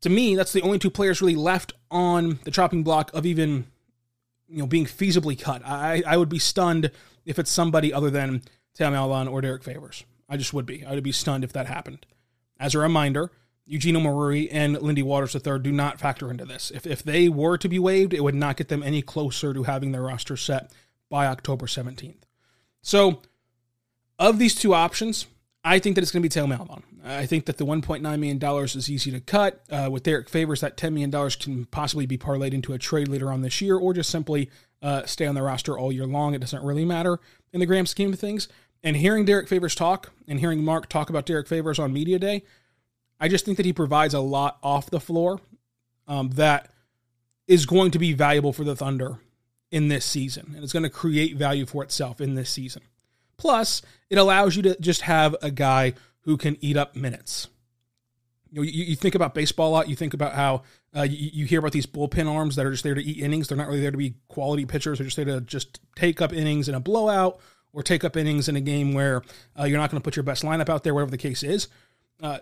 To 0.00 0.10
me, 0.10 0.34
that's 0.34 0.52
the 0.52 0.62
only 0.62 0.78
two 0.78 0.90
players 0.90 1.20
really 1.20 1.36
left 1.36 1.72
on 1.90 2.38
the 2.44 2.50
chopping 2.50 2.82
block 2.82 3.10
of 3.14 3.24
even 3.24 3.66
you 4.48 4.58
know 4.58 4.66
being 4.66 4.84
feasibly 4.86 5.40
cut. 5.40 5.62
I, 5.64 6.02
I 6.06 6.16
would 6.16 6.28
be 6.28 6.38
stunned 6.38 6.90
if 7.24 7.38
it's 7.38 7.50
somebody 7.50 7.92
other 7.92 8.10
than 8.10 8.42
Theo 8.74 8.90
Maledon 8.90 9.28
or 9.28 9.40
Derek 9.40 9.64
Favors. 9.64 10.04
I 10.28 10.36
just 10.36 10.52
would 10.52 10.66
be. 10.66 10.84
I 10.84 10.94
would 10.94 11.04
be 11.04 11.12
stunned 11.12 11.44
if 11.44 11.52
that 11.54 11.66
happened. 11.66 12.06
As 12.58 12.74
a 12.74 12.78
reminder, 12.78 13.30
Eugene 13.66 13.94
Omoruyi 13.94 14.48
and 14.50 14.80
Lindy 14.80 15.02
Waters 15.02 15.34
III 15.34 15.58
do 15.60 15.72
not 15.72 15.98
factor 15.98 16.30
into 16.30 16.44
this. 16.44 16.70
If, 16.74 16.86
if 16.86 17.02
they 17.02 17.28
were 17.28 17.56
to 17.58 17.68
be 17.68 17.78
waived, 17.78 18.12
it 18.12 18.22
would 18.22 18.34
not 18.34 18.56
get 18.56 18.68
them 18.68 18.82
any 18.82 19.02
closer 19.02 19.54
to 19.54 19.62
having 19.62 19.92
their 19.92 20.02
roster 20.02 20.36
set 20.36 20.70
by 21.10 21.26
October 21.26 21.66
17th. 21.66 22.22
So 22.82 23.22
of 24.30 24.38
these 24.38 24.54
two 24.54 24.74
options, 24.74 25.26
I 25.62 25.78
think 25.78 25.94
that 25.94 26.02
it's 26.02 26.10
going 26.10 26.22
to 26.22 26.28
be 26.28 26.32
Theo 26.32 26.46
Maledon. 26.46 26.82
I 27.04 27.26
think 27.26 27.46
that 27.46 27.58
the 27.58 27.66
$1.9 27.66 28.00
million 28.02 28.64
is 28.64 28.90
easy 28.90 29.10
to 29.10 29.20
cut. 29.20 29.62
Uh, 29.70 29.88
with 29.90 30.02
Derek 30.02 30.28
Favors, 30.28 30.60
that 30.60 30.76
$10 30.76 30.92
million 30.92 31.30
can 31.30 31.64
possibly 31.66 32.06
be 32.06 32.18
parlayed 32.18 32.52
into 32.52 32.72
a 32.72 32.78
trade 32.78 33.08
later 33.08 33.30
on 33.30 33.42
this 33.42 33.60
year 33.60 33.76
or 33.76 33.92
just 33.92 34.10
simply 34.10 34.50
uh, 34.82 35.04
stay 35.06 35.26
on 35.26 35.34
the 35.34 35.42
roster 35.42 35.78
all 35.78 35.92
year 35.92 36.06
long. 36.06 36.34
It 36.34 36.40
doesn't 36.40 36.64
really 36.64 36.84
matter 36.84 37.18
in 37.52 37.60
the 37.60 37.66
grand 37.66 37.88
scheme 37.88 38.12
of 38.12 38.18
things. 38.18 38.48
And 38.82 38.96
hearing 38.96 39.24
Derek 39.24 39.48
Favors 39.48 39.74
talk 39.74 40.12
and 40.28 40.40
hearing 40.40 40.62
Mark 40.62 40.88
talk 40.88 41.08
about 41.08 41.24
Derek 41.24 41.48
Favors 41.48 41.78
on 41.78 41.92
Media 41.92 42.18
Day, 42.18 42.42
I 43.18 43.28
just 43.28 43.46
think 43.46 43.56
that 43.56 43.66
he 43.66 43.72
provides 43.72 44.12
a 44.12 44.20
lot 44.20 44.58
off 44.62 44.90
the 44.90 45.00
floor 45.00 45.40
um, 46.06 46.30
that 46.30 46.70
is 47.46 47.64
going 47.64 47.90
to 47.92 47.98
be 47.98 48.12
valuable 48.12 48.52
for 48.52 48.64
the 48.64 48.76
Thunder 48.76 49.18
in 49.70 49.88
this 49.88 50.04
season. 50.04 50.52
And 50.54 50.62
it's 50.62 50.72
going 50.72 50.82
to 50.82 50.90
create 50.90 51.36
value 51.36 51.64
for 51.64 51.82
itself 51.82 52.20
in 52.20 52.34
this 52.34 52.50
season. 52.50 52.82
Plus, 53.36 53.82
it 54.10 54.18
allows 54.18 54.56
you 54.56 54.62
to 54.62 54.76
just 54.80 55.02
have 55.02 55.36
a 55.42 55.50
guy 55.50 55.94
who 56.22 56.36
can 56.36 56.56
eat 56.60 56.76
up 56.76 56.96
minutes. 56.96 57.48
You, 58.50 58.60
know, 58.60 58.62
you, 58.62 58.84
you 58.84 58.96
think 58.96 59.14
about 59.14 59.34
baseball 59.34 59.70
a 59.70 59.72
lot. 59.72 59.88
You 59.88 59.96
think 59.96 60.14
about 60.14 60.34
how 60.34 60.62
uh, 60.96 61.02
you, 61.02 61.30
you, 61.32 61.44
hear 61.44 61.58
about 61.58 61.72
these 61.72 61.86
bullpen 61.86 62.30
arms 62.30 62.56
that 62.56 62.64
are 62.64 62.70
just 62.70 62.84
there 62.84 62.94
to 62.94 63.02
eat 63.02 63.22
innings. 63.22 63.48
They're 63.48 63.58
not 63.58 63.66
really 63.66 63.80
there 63.80 63.90
to 63.90 63.98
be 63.98 64.14
quality 64.28 64.64
pitchers. 64.64 64.98
They're 64.98 65.06
just 65.06 65.16
there 65.16 65.26
to 65.26 65.40
just 65.40 65.80
take 65.96 66.22
up 66.22 66.32
innings 66.32 66.68
in 66.68 66.74
a 66.74 66.80
blowout 66.80 67.40
or 67.72 67.82
take 67.82 68.04
up 68.04 68.16
innings 68.16 68.48
in 68.48 68.54
a 68.54 68.60
game 68.60 68.94
where 68.94 69.22
uh, 69.58 69.64
you're 69.64 69.78
not 69.78 69.90
going 69.90 70.00
to 70.00 70.04
put 70.04 70.14
your 70.16 70.22
best 70.22 70.44
lineup 70.44 70.68
out 70.68 70.84
there, 70.84 70.94
whatever 70.94 71.10
the 71.10 71.18
case 71.18 71.42
is. 71.42 71.68
Uh, 72.22 72.38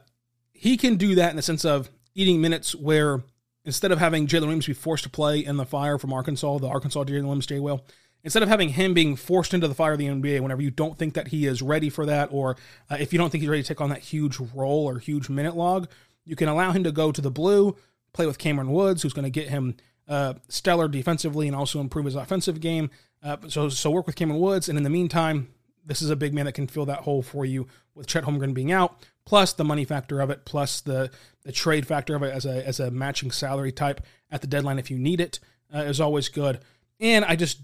he 0.53 0.77
can 0.77 0.97
do 0.97 1.15
that 1.15 1.31
in 1.31 1.37
the 1.37 1.43
sense 1.43 1.65
of 1.65 1.91
eating 2.15 2.41
minutes 2.41 2.75
where 2.75 3.23
instead 3.65 3.91
of 3.91 3.99
having 3.99 4.27
Jalen 4.27 4.43
Williams 4.43 4.67
be 4.67 4.75
forced 4.75 5.05
to 5.05 5.11
play 5.11 5.45
in 5.45 5.57
the 5.57 5.65
fire 5.65 5.99
from 5.99 6.13
Arkansas, 6.13 6.59
the 6.59 6.69
Arkansas 6.69 7.05
Jalen 7.05 7.23
Williams 7.23 7.47
J. 7.47 7.59
Will, 7.59 7.85
instead 8.25 8.43
of 8.43 8.49
having 8.49 8.71
him 8.71 8.95
being 8.95 9.17
forced 9.17 9.55
into 9.55 9.69
the 9.69 9.75
fire 9.75 9.93
of 9.93 9.99
the 9.99 10.07
NBA 10.07 10.41
whenever 10.41 10.63
you 10.63 10.71
don't 10.71 10.97
think 10.97 11.15
that 11.15 11.29
he 11.29 11.47
is 11.47 11.63
ready 11.63 11.91
for 11.91 12.07
that, 12.07 12.29
or 12.33 12.57
uh, 12.91 12.97
if 12.99 13.13
you 13.13 13.19
don't 13.19 13.31
think 13.31 13.43
he's 13.43 13.51
ready 13.51 13.63
to 13.63 13.69
take 13.69 13.81
on 13.81 13.91
that 13.91 14.01
huge 14.01 14.39
role 14.55 14.89
or 14.89 14.99
huge 14.99 15.29
minute 15.29 15.57
log, 15.57 15.89
you 16.25 16.37
can 16.37 16.49
allow 16.49 16.73
him 16.73 16.85
to 16.85 16.93
go 16.93 17.13
to 17.13 17.21
the 17.21 17.31
blue, 17.31 17.77
play 18.13 18.27
with 18.27 18.39
Kameron 18.39 18.69
Woods, 18.69 19.03
who's 19.03 19.13
going 19.13 19.25
to 19.25 19.31
get 19.31 19.49
him 19.49 19.77
uh, 20.09 20.35
stellar 20.49 20.89
defensively 20.89 21.47
and 21.47 21.57
also 21.57 21.81
improve 21.81 22.05
his 22.05 22.15
offensive 22.15 22.61
game. 22.61 22.91
Uh, 23.23 23.37
so, 23.49 23.69
so 23.69 23.91
work 23.91 24.07
with 24.07 24.17
Kameron 24.17 24.39
Woods, 24.39 24.69
and 24.69 24.77
in 24.77 24.85
the 24.85 24.91
meantime, 24.91 25.49
this 25.85 26.03
is 26.03 26.11
a 26.11 26.17
big 26.17 26.33
man 26.33 26.47
that 26.47 26.53
can 26.53 26.67
fill 26.67 26.87
that 26.87 27.01
hole 27.01 27.23
for 27.23 27.45
you 27.45 27.67
with 27.95 28.07
Chet 28.07 28.25
Holmgren 28.25 28.55
being 28.55 28.73
out, 28.73 28.97
plus 29.25 29.53
the 29.53 29.65
money 29.65 29.85
factor 29.85 30.21
of 30.21 30.31
it, 30.31 30.45
plus 30.45 30.81
the 30.81 31.11
the 31.43 31.53
trade 31.53 31.87
factor 31.87 32.15
of 32.15 32.23
it 32.23 32.33
as 32.33 32.47
a 32.47 32.67
as 32.67 32.79
a 32.79 32.91
matching 32.91 33.33
salary 33.33 33.73
type 33.73 34.01
at 34.31 34.41
the 34.41 34.47
deadline 34.47 34.79
if 34.79 34.93
you 34.93 34.99
need 34.99 35.21
it 35.21 35.41
uh, 35.75 35.79
is 35.79 36.01
always 36.01 36.29
good. 36.29 36.61
And 37.01 37.25
I 37.25 37.35
just 37.35 37.59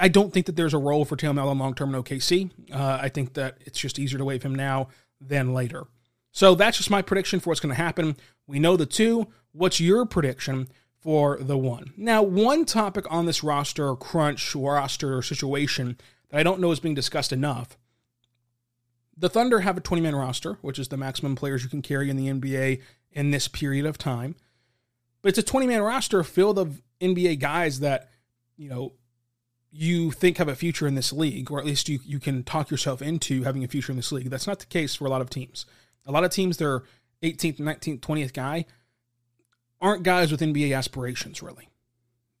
I 0.00 0.08
don't 0.08 0.32
think 0.32 0.46
that 0.46 0.56
there's 0.56 0.74
a 0.74 0.78
role 0.78 1.04
for 1.04 1.16
Theo 1.16 1.32
Maledon 1.32 1.58
long 1.58 1.74
term 1.74 1.94
in 1.94 2.02
OKC. 2.02 2.50
Uh, 2.72 2.98
I 3.00 3.08
think 3.08 3.34
that 3.34 3.58
it's 3.60 3.78
just 3.78 3.98
easier 3.98 4.18
to 4.18 4.24
waive 4.24 4.42
him 4.42 4.54
now 4.54 4.88
than 5.20 5.54
later. 5.54 5.86
So 6.32 6.54
that's 6.54 6.76
just 6.76 6.90
my 6.90 7.02
prediction 7.02 7.40
for 7.40 7.50
what's 7.50 7.60
going 7.60 7.74
to 7.74 7.82
happen. 7.82 8.16
We 8.46 8.58
know 8.58 8.76
the 8.76 8.86
two. 8.86 9.28
What's 9.52 9.80
your 9.80 10.04
prediction 10.04 10.68
for 11.00 11.38
the 11.40 11.56
one? 11.56 11.92
Now, 11.96 12.22
one 12.22 12.64
topic 12.64 13.06
on 13.10 13.26
this 13.26 13.42
roster 13.42 13.94
crunch 13.94 14.54
roster 14.54 15.22
situation 15.22 15.96
that 16.30 16.38
I 16.38 16.42
don't 16.42 16.60
know 16.60 16.72
is 16.72 16.80
being 16.80 16.94
discussed 16.94 17.32
enough. 17.32 17.78
The 19.16 19.30
Thunder 19.30 19.60
have 19.60 19.78
a 19.78 19.80
20 19.80 20.02
man 20.02 20.14
roster, 20.14 20.58
which 20.60 20.78
is 20.78 20.88
the 20.88 20.98
maximum 20.98 21.36
players 21.36 21.62
you 21.62 21.70
can 21.70 21.80
carry 21.80 22.10
in 22.10 22.16
the 22.16 22.28
NBA 22.28 22.82
in 23.12 23.30
this 23.30 23.48
period 23.48 23.86
of 23.86 23.96
time. 23.96 24.34
But 25.22 25.30
it's 25.30 25.38
a 25.38 25.42
20 25.42 25.66
man 25.66 25.80
roster 25.80 26.22
filled 26.22 26.58
of 26.58 26.82
NBA 27.00 27.38
guys 27.38 27.80
that, 27.80 28.10
you 28.56 28.68
know, 28.68 28.92
you 29.70 30.10
think 30.10 30.38
have 30.38 30.48
a 30.48 30.56
future 30.56 30.86
in 30.86 30.94
this 30.94 31.12
league, 31.12 31.50
or 31.50 31.58
at 31.58 31.66
least 31.66 31.88
you, 31.88 31.98
you 32.04 32.18
can 32.18 32.42
talk 32.42 32.70
yourself 32.70 33.02
into 33.02 33.42
having 33.42 33.64
a 33.64 33.68
future 33.68 33.92
in 33.92 33.96
this 33.96 34.12
league. 34.12 34.30
That's 34.30 34.46
not 34.46 34.58
the 34.58 34.66
case 34.66 34.94
for 34.94 35.06
a 35.06 35.10
lot 35.10 35.20
of 35.20 35.30
teams. 35.30 35.66
A 36.06 36.12
lot 36.12 36.24
of 36.24 36.30
teams, 36.30 36.56
their 36.56 36.82
18th, 37.22 37.58
19th, 37.58 38.00
20th 38.00 38.32
guy 38.32 38.64
aren't 39.80 40.02
guys 40.02 40.30
with 40.30 40.40
NBA 40.40 40.76
aspirations, 40.76 41.42
really. 41.42 41.68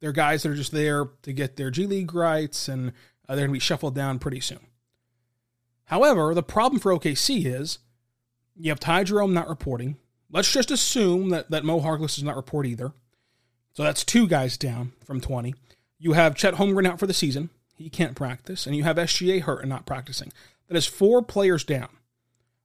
They're 0.00 0.12
guys 0.12 0.42
that 0.42 0.50
are 0.50 0.56
just 0.56 0.72
there 0.72 1.06
to 1.22 1.32
get 1.32 1.56
their 1.56 1.70
G 1.70 1.86
League 1.86 2.14
rights 2.14 2.68
and 2.68 2.92
uh, 3.28 3.34
they're 3.34 3.46
going 3.46 3.50
to 3.50 3.54
be 3.54 3.60
shuffled 3.60 3.94
down 3.94 4.18
pretty 4.18 4.40
soon. 4.40 4.60
However, 5.86 6.34
the 6.34 6.42
problem 6.42 6.80
for 6.80 6.92
OKC 6.92 7.46
is 7.46 7.78
you 8.56 8.70
have 8.70 8.80
Ty 8.80 9.04
Jerome 9.04 9.34
not 9.34 9.48
reporting. 9.48 9.96
Let's 10.30 10.52
just 10.52 10.70
assume 10.70 11.30
that, 11.30 11.50
that 11.50 11.64
Moe 11.64 11.80
Harkless 11.80 12.16
does 12.16 12.24
not 12.24 12.36
report 12.36 12.66
either. 12.66 12.92
So 13.74 13.82
that's 13.82 14.04
two 14.04 14.26
guys 14.26 14.56
down 14.56 14.92
from 15.04 15.20
20. 15.20 15.54
You 15.98 16.12
have 16.12 16.34
Chet 16.34 16.54
Holmgren 16.54 16.86
out 16.86 16.98
for 16.98 17.06
the 17.06 17.14
season. 17.14 17.50
He 17.74 17.88
can't 17.88 18.16
practice. 18.16 18.66
And 18.66 18.76
you 18.76 18.84
have 18.84 18.96
SGA 18.96 19.42
hurt 19.42 19.60
and 19.60 19.68
not 19.68 19.86
practicing. 19.86 20.32
That 20.68 20.76
is 20.76 20.86
four 20.86 21.22
players 21.22 21.64
down. 21.64 21.88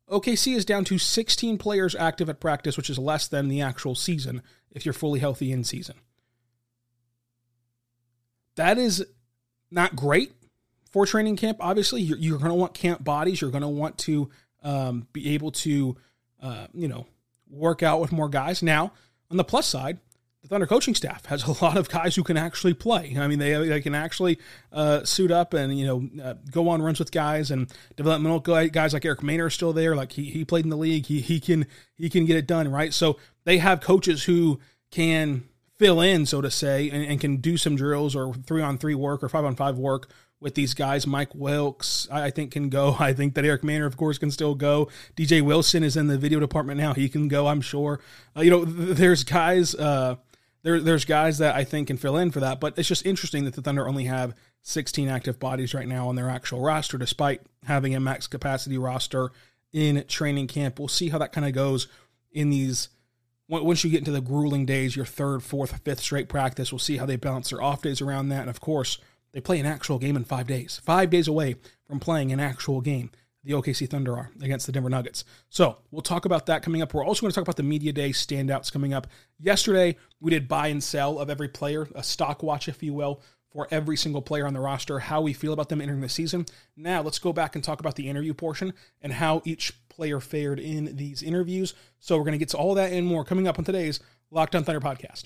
OKC 0.10 0.56
is 0.56 0.66
down 0.66 0.84
to 0.86 0.98
16 0.98 1.58
players 1.58 1.96
active 1.96 2.30
at 2.30 2.40
practice, 2.40 2.76
which 2.76 2.90
is 2.90 3.00
less 3.00 3.28
than 3.28 3.48
the 3.48 3.62
actual 3.62 3.96
season 3.96 4.42
if 4.70 4.86
you're 4.86 4.94
fully 4.94 5.20
healthy 5.20 5.52
in 5.52 5.64
season. 5.64 5.96
that 8.56 8.78
is 8.78 9.06
not 9.70 9.96
great 9.96 10.34
for 10.92 11.06
training 11.06 11.38
camp. 11.38 11.58
Obviously, 11.62 12.02
you're, 12.02 12.18
you're 12.18 12.38
going 12.38 12.50
to 12.50 12.56
want 12.56 12.74
camp 12.74 13.04
bodies. 13.04 13.40
You're 13.40 13.52
going 13.52 13.62
to 13.62 13.68
want 13.68 13.98
to 14.00 14.30
um, 14.64 15.08
be 15.14 15.34
able 15.34 15.52
to, 15.52 15.96
uh, 16.42 16.68
you 16.74 16.88
know, 16.88 17.08
work 17.50 17.82
out 17.82 18.02
with 18.02 18.12
more 18.12 18.30
guys. 18.30 18.62
Now, 18.62 18.92
on 19.30 19.38
the 19.38 19.44
plus 19.44 19.68
side, 19.68 20.00
the 20.42 20.48
Thunder 20.48 20.66
coaching 20.66 20.96
staff 20.96 21.26
has 21.28 21.44
a 21.44 21.52
lot 21.64 21.78
of 21.78 21.90
guys 21.90 22.16
who 22.16 22.24
can 22.24 22.38
actually 22.38 22.74
play. 22.74 23.16
I 23.18 23.28
mean, 23.28 23.40
they, 23.40 23.54
they 23.68 23.82
can 23.82 23.96
actually 23.96 24.40
uh, 24.72 25.04
suit 25.04 25.32
up 25.32 25.54
and 25.54 25.78
you 25.78 25.86
know 25.86 26.24
uh, 26.24 26.34
go 26.52 26.70
on 26.70 26.82
runs 26.82 27.00
with 27.00 27.12
guys 27.12 27.52
and 27.52 27.72
developmental 27.96 28.40
guys 28.40 28.94
like 28.94 29.06
Eric 29.06 29.22
Maynor 29.22 29.46
are 29.46 29.50
still 29.50 29.74
there. 29.74 29.96
Like 29.96 30.14
he, 30.14 30.26
he 30.26 30.46
played 30.46 30.66
in 30.66 30.70
the 30.70 30.78
league, 30.78 31.06
he 31.06 31.22
he 31.22 31.40
can 31.40 31.68
he 31.96 32.10
can 32.10 32.26
get 32.26 32.38
it 32.38 32.48
done 32.48 32.70
right. 32.70 32.94
So 32.94 33.18
they 33.44 33.60
have 33.60 33.82
coaches 33.82 34.24
who 34.24 34.60
can 34.92 35.44
fill 35.78 36.02
in, 36.02 36.26
so 36.26 36.42
to 36.42 36.52
say, 36.52 36.90
and, 36.90 37.04
and 37.06 37.20
can 37.20 37.38
do 37.38 37.58
some 37.58 37.76
drills 37.76 38.16
or 38.16 38.34
three 38.34 38.62
on 38.62 38.78
three 38.78 38.96
work 38.96 39.24
or 39.24 39.30
five 39.30 39.46
on 39.46 39.56
five 39.56 39.78
work 39.78 40.10
with 40.40 40.56
these 40.56 40.74
guys. 40.74 41.08
Mike 41.08 41.34
Wilks, 41.34 42.08
I 42.12 42.32
think, 42.32 42.52
can 42.52 42.70
go. 42.70 42.96
I 43.00 43.14
think 43.14 43.36
that 43.36 43.46
Eric 43.46 43.62
Maynor, 43.62 43.86
of 43.86 43.96
course, 43.96 44.18
can 44.18 44.32
still 44.32 44.56
go. 44.56 44.90
DJ 45.16 45.42
Wilson 45.42 45.84
is 45.84 45.96
in 45.96 46.08
the 46.08 46.18
video 46.18 46.40
department 46.40 46.80
now. 46.80 46.94
He 46.94 47.08
can 47.08 47.28
go, 47.28 47.48
I'm 47.48 47.62
sure. 47.62 48.00
Uh, 48.36 48.42
you 48.42 48.50
know, 48.50 48.66
there's 48.66 49.24
guys. 49.24 49.76
Uh, 49.76 50.16
there, 50.64 50.80
there's 50.80 51.06
guys 51.06 51.40
that 51.40 51.56
I 51.56 51.64
think 51.64 51.88
can 51.88 51.98
fill 51.98 52.18
in 52.18 52.32
for 52.32 52.40
that, 52.40 52.60
but 52.60 52.78
it's 52.78 52.88
just 52.88 53.06
interesting 53.06 53.46
that 53.46 53.56
the 53.56 53.62
Thunder 53.62 53.88
only 53.88 54.06
have 54.06 54.36
16 54.62 55.08
active 55.08 55.40
bodies 55.40 55.74
right 55.74 55.88
now 55.88 56.08
on 56.08 56.16
their 56.16 56.30
actual 56.30 56.62
roster, 56.62 56.98
despite 56.98 57.42
having 57.66 57.96
a 57.96 58.00
max 58.00 58.28
capacity 58.28 58.78
roster 58.78 59.32
in 59.74 60.04
training 60.08 60.48
camp. 60.48 60.78
We'll 60.78 60.88
see 60.88 61.10
how 61.10 61.18
that 61.18 61.32
kind 61.32 61.48
of 61.48 61.54
goes 61.54 61.88
in 62.32 62.50
these. 62.50 62.90
Once 63.48 63.84
you 63.84 63.90
get 63.90 64.00
into 64.00 64.12
the 64.12 64.22
grueling 64.22 64.66
days, 64.66 64.96
your 64.96 65.06
third, 65.06 65.44
fourth, 65.44 65.82
fifth 65.84 66.00
straight 66.00 66.30
practice, 66.30 66.72
we'll 66.72 66.80
see 66.80 66.98
how 66.98 67.06
they 67.06 67.18
balance 67.18 67.50
their 67.50 67.62
off 67.62 67.82
days 67.82 68.00
around 68.00 68.30
that. 68.30 68.42
And 68.42 68.50
of 68.50 68.62
course, 68.62 68.98
they 69.34 69.42
play 69.42 69.60
an 69.60 69.66
actual 69.66 70.00
game 70.00 70.16
in 70.16 70.24
five 70.24 70.48
days, 70.48 70.80
five 70.86 71.10
days 71.10 71.28
away 71.28 71.56
from 71.86 72.00
playing 72.00 72.32
an 72.32 72.40
actual 72.40 72.80
game 72.80 73.12
the 73.44 73.54
OKC 73.54 73.90
Thunder 73.90 74.16
are 74.16 74.32
against 74.42 74.66
the 74.66 74.72
Denver 74.72 74.90
Nuggets. 74.90 75.24
So 75.50 75.78
we'll 75.90 76.02
talk 76.02 76.26
about 76.26 76.46
that 76.46 76.62
coming 76.62 76.82
up. 76.82 76.94
We're 76.94 77.06
also 77.06 77.22
going 77.22 77.32
to 77.32 77.36
talk 77.36 77.44
about 77.44 77.58
the 77.58 77.64
Media 77.64 77.92
Day 77.92 78.12
standouts 78.12 78.72
coming 78.72 78.94
up. 78.94 79.08
Yesterday, 79.40 79.98
we 80.20 80.32
did 80.32 80.48
buy 80.48 80.68
and 80.68 80.84
sell 80.84 81.20
of 81.20 81.30
every 81.30 81.48
player, 81.48 81.88
a 81.96 82.04
stock 82.04 82.44
watch, 82.44 82.68
if 82.68 82.84
you 82.84 82.94
will, 82.94 83.22
for 83.52 83.68
every 83.72 83.98
single 83.98 84.22
player 84.22 84.48
on 84.48 84.54
the 84.54 84.60
roster, 84.60 85.00
how 85.00 85.22
we 85.22 85.34
feel 85.34 85.54
about 85.54 85.70
them 85.70 85.82
entering 85.82 86.02
the 86.02 86.10
season. 86.10 86.46
Now, 86.78 87.02
let's 87.02 87.20
go 87.20 87.34
back 87.34 87.56
and 87.56 87.64
talk 87.64 87.80
about 87.80 87.96
the 87.96 88.08
interview 88.08 88.34
portion 88.34 88.74
and 89.02 89.12
how 89.14 89.42
each 89.44 89.74
player 89.90 90.20
fared 90.20 90.60
in 90.60 90.96
these 90.96 91.22
interviews. 91.22 91.74
So 92.00 92.18
we're 92.18 92.24
going 92.24 92.34
to 92.34 92.38
get 92.38 92.50
to 92.50 92.58
all 92.58 92.76
that 92.76 92.94
and 92.94 93.06
more 93.06 93.26
coming 93.26 93.48
up 93.48 93.60
on 93.60 93.66
today's 93.66 94.00
Locked 94.30 94.56
On 94.56 94.64
Thunder 94.64 94.80
podcast. 94.80 95.26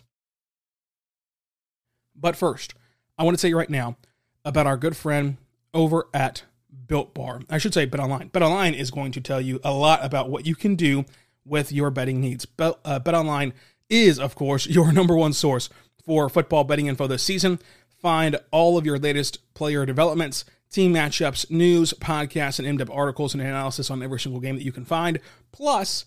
But 2.15 2.35
first, 2.35 2.73
I 3.17 3.23
want 3.23 3.37
to 3.37 3.41
tell 3.41 3.49
you 3.49 3.57
right 3.57 3.69
now 3.69 3.97
about 4.43 4.67
our 4.67 4.77
good 4.77 4.97
friend 4.97 5.37
over 5.73 6.07
at 6.13 6.43
Built 6.87 7.13
Bar. 7.13 7.41
I 7.49 7.57
should 7.57 7.73
say 7.73 7.85
Bet 7.85 7.99
Online. 7.99 8.27
Bet 8.27 8.43
Online 8.43 8.73
is 8.73 8.91
going 8.91 9.11
to 9.13 9.21
tell 9.21 9.41
you 9.41 9.59
a 9.63 9.73
lot 9.73 10.03
about 10.03 10.29
what 10.29 10.45
you 10.45 10.55
can 10.55 10.75
do 10.75 11.05
with 11.45 11.71
your 11.71 11.91
betting 11.91 12.19
needs. 12.19 12.45
Bet, 12.45 12.75
uh, 12.83 12.99
Bet 12.99 13.13
Online 13.13 13.53
is, 13.89 14.19
of 14.19 14.35
course, 14.35 14.67
your 14.67 14.91
number 14.91 15.15
one 15.15 15.33
source 15.33 15.69
for 16.03 16.29
football 16.29 16.63
betting 16.63 16.87
info 16.87 17.07
this 17.07 17.23
season. 17.23 17.59
Find 18.01 18.39
all 18.51 18.77
of 18.77 18.85
your 18.85 18.99
latest 18.99 19.53
player 19.53 19.85
developments, 19.85 20.45
team 20.69 20.93
matchups, 20.93 21.49
news, 21.49 21.93
podcasts, 21.93 22.59
and 22.59 22.67
in-depth 22.67 22.91
articles 22.91 23.33
and 23.33 23.41
analysis 23.41 23.89
on 23.89 24.03
every 24.03 24.19
single 24.19 24.41
game 24.41 24.55
that 24.55 24.63
you 24.63 24.71
can 24.71 24.85
find. 24.85 25.19
Plus, 25.51 26.05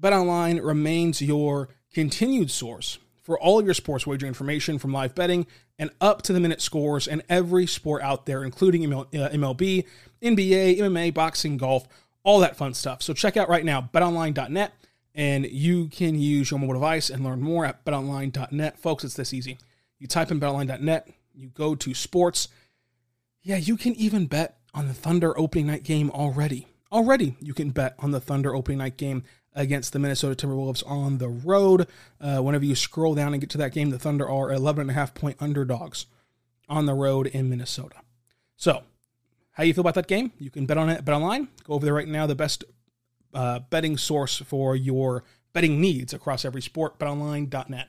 BetOnline 0.00 0.64
remains 0.64 1.20
your 1.22 1.68
continued 1.92 2.50
source 2.50 2.98
for 3.22 3.38
all 3.38 3.58
of 3.58 3.64
your 3.64 3.74
sports 3.74 4.06
wagering 4.06 4.28
information 4.28 4.78
from 4.78 4.92
live 4.92 5.14
betting 5.14 5.46
and 5.78 5.90
up 6.00 6.22
to 6.22 6.32
the 6.32 6.40
minute 6.40 6.60
scores 6.60 7.08
and 7.08 7.22
every 7.28 7.66
sport 7.66 8.02
out 8.02 8.26
there, 8.26 8.44
including 8.44 8.82
MLB, 8.82 9.84
uh, 9.84 9.88
NBA, 10.22 10.78
MMA, 10.78 11.14
boxing, 11.14 11.56
golf, 11.56 11.86
all 12.24 12.40
that 12.40 12.56
fun 12.56 12.74
stuff. 12.74 13.02
So 13.02 13.14
check 13.14 13.36
out 13.36 13.48
right 13.48 13.64
now 13.64 13.88
betonline.net 13.92 14.72
and 15.14 15.46
you 15.46 15.88
can 15.88 16.18
use 16.18 16.50
your 16.50 16.60
mobile 16.60 16.74
device 16.74 17.10
and 17.10 17.24
learn 17.24 17.40
more 17.40 17.64
at 17.64 17.84
betonline.net. 17.84 18.78
Folks, 18.78 19.04
it's 19.04 19.14
this 19.14 19.32
easy. 19.32 19.58
You 19.98 20.06
type 20.06 20.30
in 20.30 20.40
betonline.net, 20.40 21.08
you 21.34 21.48
go 21.48 21.74
to 21.74 21.94
sports. 21.94 22.48
Yeah, 23.42 23.56
you 23.56 23.76
can 23.76 23.94
even 23.94 24.26
bet 24.26 24.58
on 24.74 24.88
the 24.88 24.94
Thunder 24.94 25.38
opening 25.38 25.66
night 25.66 25.84
game 25.84 26.10
already. 26.10 26.66
Already, 26.90 27.36
you 27.40 27.54
can 27.54 27.70
bet 27.70 27.94
on 27.98 28.10
the 28.10 28.20
Thunder 28.20 28.54
opening 28.54 28.78
night 28.78 28.96
game 28.96 29.24
against 29.54 29.92
the 29.92 29.98
Minnesota 29.98 30.34
Timberwolves 30.34 30.82
on 30.88 31.18
the 31.18 31.28
road. 31.28 31.86
Uh, 32.20 32.38
whenever 32.38 32.64
you 32.64 32.74
scroll 32.74 33.14
down 33.14 33.32
and 33.34 33.40
get 33.40 33.50
to 33.50 33.58
that 33.58 33.72
game, 33.72 33.90
the 33.90 33.98
Thunder 33.98 34.28
are 34.28 34.52
11 34.52 34.82
and 34.82 34.90
a 34.90 34.94
half 34.94 35.14
point 35.14 35.36
underdogs 35.40 36.06
on 36.68 36.86
the 36.86 36.94
road 36.94 37.26
in 37.26 37.50
Minnesota. 37.50 37.96
So, 38.56 38.82
how 39.52 39.64
you 39.64 39.74
feel 39.74 39.82
about 39.82 39.94
that 39.94 40.06
game? 40.06 40.32
You 40.38 40.50
can 40.50 40.66
bet 40.66 40.78
on 40.78 40.88
it, 40.88 41.04
bet 41.04 41.14
online. 41.14 41.48
Go 41.64 41.74
over 41.74 41.84
there 41.84 41.94
right 41.94 42.08
now. 42.08 42.26
The 42.26 42.34
best 42.34 42.64
uh, 43.34 43.60
betting 43.70 43.98
source 43.98 44.38
for 44.38 44.74
your 44.74 45.24
betting 45.52 45.80
needs 45.80 46.14
across 46.14 46.44
every 46.44 46.62
sport. 46.62 46.98
BetOnline.net. 46.98 47.88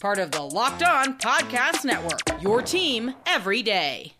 Part 0.00 0.18
of 0.18 0.30
the 0.30 0.42
Locked 0.42 0.84
On 0.84 1.18
Podcast 1.18 1.84
Network, 1.84 2.20
your 2.40 2.62
team 2.62 3.14
every 3.26 3.62
day. 3.62 4.12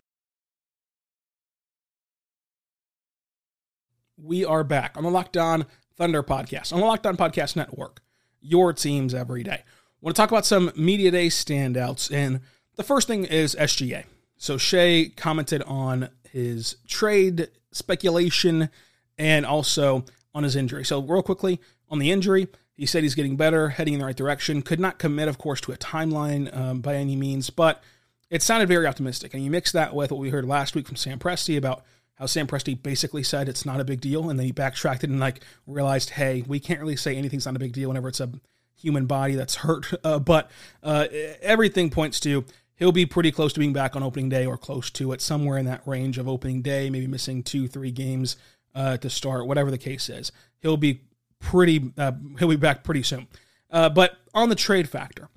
We 4.17 4.43
are 4.43 4.65
back 4.65 4.97
on 4.97 5.03
the 5.03 5.09
Locked 5.09 5.37
On 5.37 5.65
Thunder 5.95 6.21
podcast, 6.21 6.73
on 6.73 6.81
the 6.81 6.85
Locked 6.85 7.05
On 7.05 7.15
Podcast 7.15 7.55
Network, 7.55 8.01
your 8.41 8.73
teams 8.73 9.13
every 9.13 9.41
day. 9.41 9.63
I 9.63 9.63
want 10.01 10.17
to 10.17 10.21
talk 10.21 10.31
about 10.31 10.45
some 10.45 10.71
Media 10.75 11.11
Day 11.11 11.27
standouts. 11.27 12.11
And 12.13 12.41
the 12.75 12.83
first 12.83 13.07
thing 13.07 13.23
is 13.23 13.55
SGA. 13.55 14.03
So 14.35 14.57
Shai 14.57 15.11
commented 15.15 15.63
on 15.63 16.09
his 16.29 16.75
trade 16.89 17.47
speculation 17.71 18.69
and 19.17 19.45
also 19.45 20.03
on 20.35 20.43
his 20.43 20.57
injury. 20.57 20.83
So, 20.83 21.01
real 21.01 21.23
quickly, 21.23 21.61
on 21.89 21.99
the 21.99 22.11
injury, 22.11 22.47
he 22.79 22.85
said 22.85 23.03
he's 23.03 23.13
getting 23.13 23.35
better, 23.35 23.69
heading 23.69 23.93
in 23.93 23.99
the 23.99 24.05
right 24.05 24.15
direction. 24.15 24.61
Could 24.61 24.79
not 24.79 24.99
commit, 24.99 25.27
of 25.27 25.37
course, 25.37 25.59
to 25.61 25.73
a 25.73 25.77
timeline 25.77 26.55
um, 26.55 26.79
by 26.79 26.95
any 26.95 27.17
means, 27.17 27.49
but 27.49 27.83
it 28.29 28.41
sounded 28.41 28.69
very 28.69 28.87
optimistic. 28.87 29.33
And 29.33 29.43
you 29.43 29.51
mix 29.51 29.73
that 29.73 29.93
with 29.93 30.11
what 30.11 30.19
we 30.19 30.29
heard 30.29 30.45
last 30.45 30.75
week 30.75 30.87
from 30.87 30.95
Sam 30.95 31.19
Presti 31.19 31.57
about 31.57 31.83
how 32.13 32.25
Sam 32.25 32.47
Presti 32.47 32.81
basically 32.81 33.21
said 33.21 33.49
it's 33.49 33.65
not 33.65 33.81
a 33.81 33.83
big 33.83 33.99
deal, 33.99 34.29
and 34.29 34.39
then 34.39 34.45
he 34.45 34.53
backtracked 34.53 35.03
and 35.03 35.19
like 35.19 35.41
realized, 35.67 36.11
hey, 36.11 36.45
we 36.47 36.61
can't 36.61 36.79
really 36.79 36.95
say 36.95 37.17
anything's 37.17 37.45
not 37.45 37.57
a 37.57 37.59
big 37.59 37.73
deal 37.73 37.89
whenever 37.89 38.07
it's 38.07 38.21
a 38.21 38.31
human 38.77 39.07
body 39.07 39.35
that's 39.35 39.55
hurt. 39.55 39.93
Uh, 40.05 40.17
but 40.17 40.49
uh, 40.81 41.07
everything 41.41 41.89
points 41.89 42.21
to 42.21 42.45
he'll 42.75 42.93
be 42.93 43.05
pretty 43.05 43.31
close 43.31 43.51
to 43.51 43.59
being 43.59 43.73
back 43.73 43.97
on 43.97 44.03
opening 44.03 44.29
day 44.29 44.45
or 44.45 44.57
close 44.57 44.89
to 44.89 45.11
it, 45.11 45.19
somewhere 45.19 45.57
in 45.57 45.65
that 45.65 45.85
range 45.85 46.17
of 46.17 46.29
opening 46.29 46.61
day, 46.61 46.89
maybe 46.89 47.07
missing 47.07 47.43
two, 47.43 47.67
three 47.67 47.91
games 47.91 48.37
uh, 48.73 48.95
to 48.95 49.09
start, 49.09 49.45
whatever 49.45 49.69
the 49.69 49.77
case 49.77 50.07
is. 50.07 50.31
He'll 50.61 50.77
be 50.77 51.01
pretty. 51.39 51.91
Uh, 51.97 52.13
he'll 52.37 52.49
be 52.49 52.55
back 52.55 52.83
pretty 52.83 53.03
soon. 53.03 53.27
Uh, 53.71 53.89
but 53.89 54.17
on 54.33 54.49
the 54.49 54.55
trade 54.55 54.89
factor, 54.89 55.29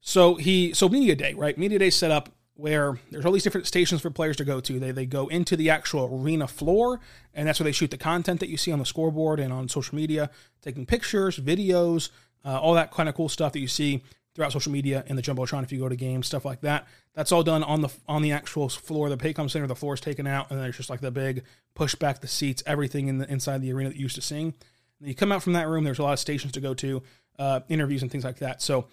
so 0.00 0.36
he 0.36 0.72
so 0.72 0.88
media 0.88 1.14
day 1.14 1.34
right? 1.34 1.56
Media 1.58 1.78
day 1.78 1.90
set 1.90 2.10
up 2.10 2.30
where 2.58 2.98
there's 3.12 3.24
all 3.24 3.30
these 3.30 3.44
different 3.44 3.68
stations 3.68 4.00
for 4.00 4.10
players 4.10 4.36
to 4.36 4.44
go 4.44 4.58
to. 4.58 4.80
They, 4.80 4.90
they 4.90 5.06
go 5.06 5.28
into 5.28 5.56
the 5.56 5.70
actual 5.70 6.20
arena 6.20 6.48
floor, 6.48 6.98
and 7.32 7.46
that's 7.46 7.60
where 7.60 7.64
they 7.64 7.72
shoot 7.72 7.92
the 7.92 7.96
content 7.96 8.40
that 8.40 8.48
you 8.48 8.56
see 8.56 8.72
on 8.72 8.80
the 8.80 8.84
scoreboard 8.84 9.38
and 9.38 9.52
on 9.52 9.68
social 9.68 9.94
media, 9.94 10.28
taking 10.60 10.84
pictures, 10.84 11.38
videos, 11.38 12.10
uh, 12.44 12.58
all 12.58 12.74
that 12.74 12.90
kind 12.90 13.08
of 13.08 13.14
cool 13.14 13.28
stuff 13.28 13.52
that 13.52 13.60
you 13.60 13.68
see 13.68 14.02
throughout 14.34 14.50
social 14.50 14.72
media 14.72 15.04
and 15.08 15.16
the 15.16 15.22
jumbotron 15.22 15.62
if 15.62 15.70
you 15.70 15.78
go 15.78 15.88
to 15.88 15.94
games, 15.94 16.26
stuff 16.26 16.44
like 16.44 16.60
that. 16.62 16.88
That's 17.14 17.30
all 17.30 17.44
done 17.44 17.62
on 17.62 17.80
the 17.80 17.90
on 18.08 18.22
the 18.22 18.32
actual 18.32 18.68
floor. 18.68 19.08
The 19.08 19.16
Paycom 19.16 19.48
Center, 19.48 19.68
the 19.68 19.76
floor 19.76 19.94
is 19.94 20.00
taken 20.00 20.26
out, 20.26 20.50
and 20.50 20.60
there's 20.60 20.76
just 20.76 20.90
like 20.90 21.00
the 21.00 21.12
big 21.12 21.44
push 21.74 21.94
back 21.94 22.20
the 22.20 22.26
seats, 22.28 22.62
everything 22.66 23.06
in 23.06 23.18
the 23.18 23.30
inside 23.30 23.62
the 23.62 23.72
arena 23.72 23.90
that 23.90 23.96
you 23.96 24.02
used 24.02 24.16
to 24.16 24.22
seeing. 24.22 24.54
And 25.00 25.08
you 25.08 25.14
come 25.14 25.32
out 25.32 25.42
from 25.42 25.52
that 25.54 25.68
room. 25.68 25.84
There's 25.84 25.98
a 25.98 26.02
lot 26.02 26.12
of 26.12 26.18
stations 26.18 26.52
to 26.52 26.60
go 26.60 26.74
to, 26.74 27.02
uh, 27.38 27.60
interviews 27.68 28.02
and 28.02 28.10
things 28.10 28.24
like 28.24 28.38
that. 28.38 28.62
So 28.62 28.86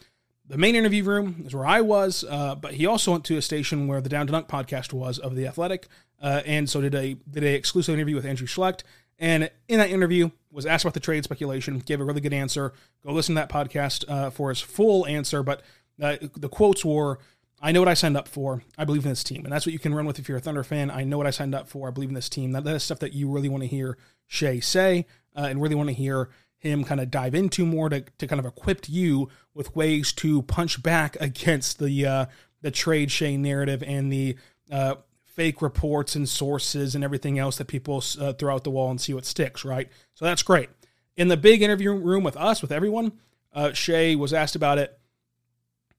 the 0.48 0.58
main 0.58 0.76
interview 0.76 1.04
room 1.04 1.44
is 1.46 1.56
where 1.56 1.66
I 1.66 1.82
was, 1.82 2.24
uh, 2.30 2.56
but 2.56 2.74
he 2.74 2.86
also 2.86 3.12
went 3.12 3.26
to 3.26 3.38
a 3.38 3.42
station 3.42 3.88
where 3.88 4.02
the 4.02 4.10
Down 4.10 4.28
to 4.28 4.32
Dunk 4.32 4.48
podcast 4.48 4.94
was 4.94 5.18
of 5.18 5.36
the 5.36 5.48
Athletic, 5.48 5.88
uh, 6.22 6.42
and 6.46 6.70
so 6.70 6.82
did 6.82 6.94
a 6.94 7.16
did 7.30 7.44
a 7.44 7.54
exclusive 7.56 7.96
interview 7.96 8.16
with 8.16 8.26
Andrew 8.26 8.48
Schlecht. 8.48 8.84
And 9.18 9.50
in 9.68 9.80
that 9.80 9.90
interview, 9.90 10.30
was 10.56 10.66
asked 10.66 10.86
about 10.86 10.94
the 10.94 11.00
trade 11.00 11.24
speculation, 11.24 11.80
gave 11.80 12.00
a 12.00 12.04
really 12.04 12.22
good 12.22 12.34
answer. 12.34 12.74
Go 13.06 13.12
listen 13.12 13.36
to 13.36 13.42
that 13.42 13.50
podcast 13.50 14.06
uh, 14.10 14.30
for 14.30 14.50
his 14.50 14.62
full 14.62 15.06
answer. 15.06 15.44
But 15.44 15.62
uh, 16.02 16.18
the 16.36 16.50
quotes 16.50 16.84
were, 16.84 17.20
I 17.62 17.72
know 17.72 17.82
what 17.82 17.90
I 17.90 17.94
signed 17.94 18.18
up 18.18 18.28
for. 18.28 18.64
I 18.78 18.86
believe 18.86 19.04
in 19.04 19.10
this 19.10 19.24
team. 19.24 19.44
And 19.44 19.54
that's 19.54 19.66
what 19.66 19.74
you 19.74 19.80
can 19.80 19.94
run 19.94 20.06
with 20.06 20.18
if 20.18 20.28
you're 20.28 20.38
a 20.38 20.42
Thunder 20.42 20.64
fan. 20.64 20.90
I 20.90 21.04
know 21.04 21.18
what 21.18 21.28
I 21.28 21.32
signed 21.32 21.54
up 21.54 21.68
for. 21.68 21.88
I 21.88 21.92
believe 21.92 22.10
in 22.10 22.16
this 22.16 22.30
team. 22.30 22.54
That, 22.54 22.64
that 22.64 22.76
is 22.76 22.84
stuff 22.84 23.00
that 23.00 23.14
you 23.14 23.30
really 23.30 23.50
want 23.50 23.64
to 23.64 23.68
hear 23.68 23.98
Shai 24.28 24.60
say 24.60 25.06
uh, 25.36 25.48
and 25.50 25.62
really 25.62 25.75
want 25.75 25.89
to 25.89 25.96
hear 25.96 26.30
him 26.58 26.84
kind 26.84 27.00
of 27.00 27.12
dive 27.12 27.36
into 27.36 27.65
more 27.65 27.89
to, 27.89 28.01
to 28.18 28.27
kind 28.27 28.39
of 28.39 28.46
equip 28.46 28.89
you 28.89 29.30
with 29.54 29.75
ways 29.75 30.12
to 30.13 30.42
punch 30.44 30.82
back 30.82 31.15
against 31.20 31.80
the 31.80 32.06
uh, 32.06 32.25
the 32.62 32.72
trade 32.72 33.12
Shai 33.12 33.36
narrative 33.36 33.84
and 33.86 34.12
the 34.12 34.36
uh, 34.72 34.96
fake 35.24 35.62
reports 35.62 36.15
and 36.15 36.27
sources 36.27 36.96
and 36.96 37.04
everything 37.04 37.38
else 37.38 37.58
that 37.58 37.65
people 37.65 38.04
uh, 38.20 38.34
throw 38.34 38.56
out 38.56 38.63
the 38.63 38.72
wall 38.72 38.89
and 38.89 39.00
see 39.00 39.13
what 39.13 39.25
sticks, 39.25 39.65
right? 39.65 39.89
So 40.13 40.25
that's 40.25 40.42
great. 40.42 40.70
In 41.18 41.27
the 41.27 41.38
big 41.38 41.62
interview 41.62 41.94
room 41.94 42.24
with 42.24 42.38
us, 42.38 42.62
with 42.62 42.72
everyone, 42.72 43.12
uh, 43.54 43.74
Shai 43.74 44.15
was 44.15 44.34
asked 44.34 44.56
about 44.56 44.77
it. 44.77 44.98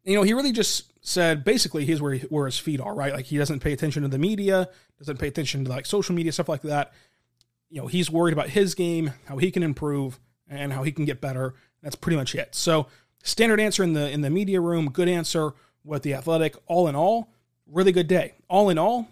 You 0.04 0.14
know, 0.14 0.22
he 0.22 0.34
really 0.34 0.52
just 0.52 0.92
said 1.06 1.44
basically 1.44 1.84
he's 1.84 2.00
where, 2.00 2.14
he, 2.14 2.26
where 2.26 2.46
his 2.46 2.58
feet 2.58 2.80
are, 2.80 2.94
right? 2.94 3.12
Like 3.12 3.26
he 3.26 3.38
doesn't 3.38 3.60
pay 3.60 3.72
attention 3.72 4.02
to 4.02 4.08
the 4.08 4.18
media, 4.18 4.68
doesn't 4.98 5.18
pay 5.18 5.28
attention 5.28 5.64
to 5.64 5.70
like 5.70 5.86
social 5.86 6.14
media, 6.14 6.32
stuff 6.32 6.48
like 6.48 6.62
that. 6.62 6.92
You 7.68 7.82
know, 7.82 7.86
he's 7.86 8.10
worried 8.10 8.32
about 8.32 8.50
his 8.50 8.74
game, 8.74 9.12
how 9.26 9.38
he 9.38 9.50
can 9.50 9.62
improve, 9.62 10.20
and 10.48 10.72
how 10.72 10.82
he 10.82 10.92
can 10.92 11.04
get 11.04 11.20
better. 11.20 11.54
That's 11.82 11.96
pretty 11.96 12.16
much 12.16 12.34
it. 12.34 12.54
So 12.54 12.86
standard 13.22 13.60
answer 13.60 13.82
in 13.82 13.92
the 13.92 14.10
in 14.10 14.20
the 14.20 14.30
media 14.30 14.60
room, 14.60 14.90
good 14.90 15.08
answer 15.08 15.52
with 15.84 16.02
the 16.02 16.14
athletic. 16.14 16.56
All 16.66 16.88
in 16.88 16.94
all, 16.94 17.30
really 17.66 17.92
good 17.92 18.08
day. 18.08 18.34
All 18.48 18.68
in 18.68 18.78
all, 18.78 19.08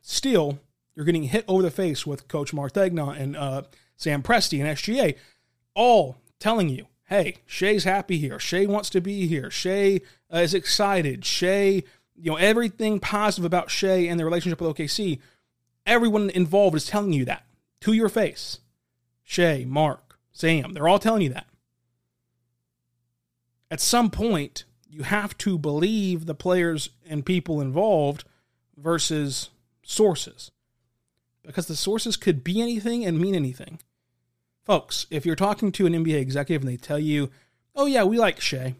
still 0.00 0.58
you're 0.94 1.06
getting 1.06 1.24
hit 1.24 1.44
over 1.48 1.62
the 1.62 1.70
face 1.70 2.06
with 2.06 2.28
Coach 2.28 2.52
Mark 2.52 2.72
Daigneault 2.72 3.18
and 3.18 3.36
uh, 3.36 3.62
Sam 3.96 4.22
Presti 4.22 4.60
and 4.60 4.76
SGA, 4.76 5.16
all 5.74 6.16
telling 6.38 6.68
you, 6.68 6.86
hey, 7.04 7.36
Shai's 7.46 7.84
happy 7.84 8.18
here. 8.18 8.38
Shai 8.38 8.66
wants 8.66 8.90
to 8.90 9.00
be 9.00 9.26
here. 9.26 9.50
Shai 9.50 10.00
uh, 10.32 10.38
is 10.38 10.54
excited. 10.54 11.24
Shai, 11.24 11.82
you 12.16 12.30
know, 12.30 12.36
everything 12.36 13.00
positive 13.00 13.44
about 13.44 13.70
Shai 13.70 14.06
and 14.08 14.18
the 14.18 14.24
relationship 14.24 14.60
with 14.60 14.76
OKC. 14.76 15.20
Everyone 15.86 16.30
involved 16.30 16.76
is 16.76 16.86
telling 16.86 17.12
you 17.12 17.24
that 17.24 17.44
to 17.80 17.92
your 17.92 18.08
face. 18.08 18.58
Shai, 19.22 19.64
Mark, 19.66 20.18
Sam, 20.32 20.72
they're 20.72 20.88
all 20.88 20.98
telling 20.98 21.22
you 21.22 21.30
that. 21.30 21.46
At 23.70 23.80
some 23.80 24.10
point, 24.10 24.64
you 24.88 25.04
have 25.04 25.38
to 25.38 25.58
believe 25.58 26.26
the 26.26 26.34
players 26.34 26.90
and 27.08 27.24
people 27.24 27.60
involved 27.60 28.24
versus 28.76 29.50
sources. 29.82 30.50
Because 31.44 31.66
the 31.66 31.76
sources 31.76 32.16
could 32.16 32.42
be 32.42 32.60
anything 32.60 33.04
and 33.04 33.18
mean 33.18 33.34
anything. 33.34 33.80
Folks, 34.64 35.06
if 35.10 35.24
you're 35.24 35.36
talking 35.36 35.72
to 35.72 35.86
an 35.86 35.92
NBA 35.92 36.20
executive 36.20 36.62
and 36.62 36.70
they 36.70 36.76
tell 36.76 36.98
you, 36.98 37.30
oh, 37.74 37.86
yeah, 37.86 38.04
we 38.04 38.18
like 38.18 38.40
Shai, 38.40 38.74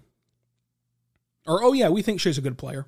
or 1.46 1.62
oh, 1.62 1.72
yeah, 1.72 1.88
we 1.88 2.02
think 2.02 2.20
Shai's 2.20 2.38
a 2.38 2.42
good 2.42 2.58
player, 2.58 2.86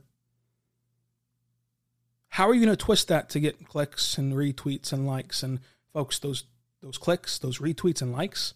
how 2.31 2.49
are 2.49 2.54
you 2.54 2.64
going 2.64 2.76
to 2.76 2.85
twist 2.85 3.09
that 3.09 3.28
to 3.31 3.40
get 3.40 3.69
clicks 3.69 4.19
and 4.19 4.35
retweets 4.35 4.92
and 4.92 5.07
likes? 5.07 5.42
And 5.42 5.61
folks, 5.92 6.18
those 6.18 6.44
those 6.82 6.99
clicks, 6.99 7.38
those 7.38 7.58
retweets 7.58 8.02
and 8.02 8.12
likes, 8.12 8.54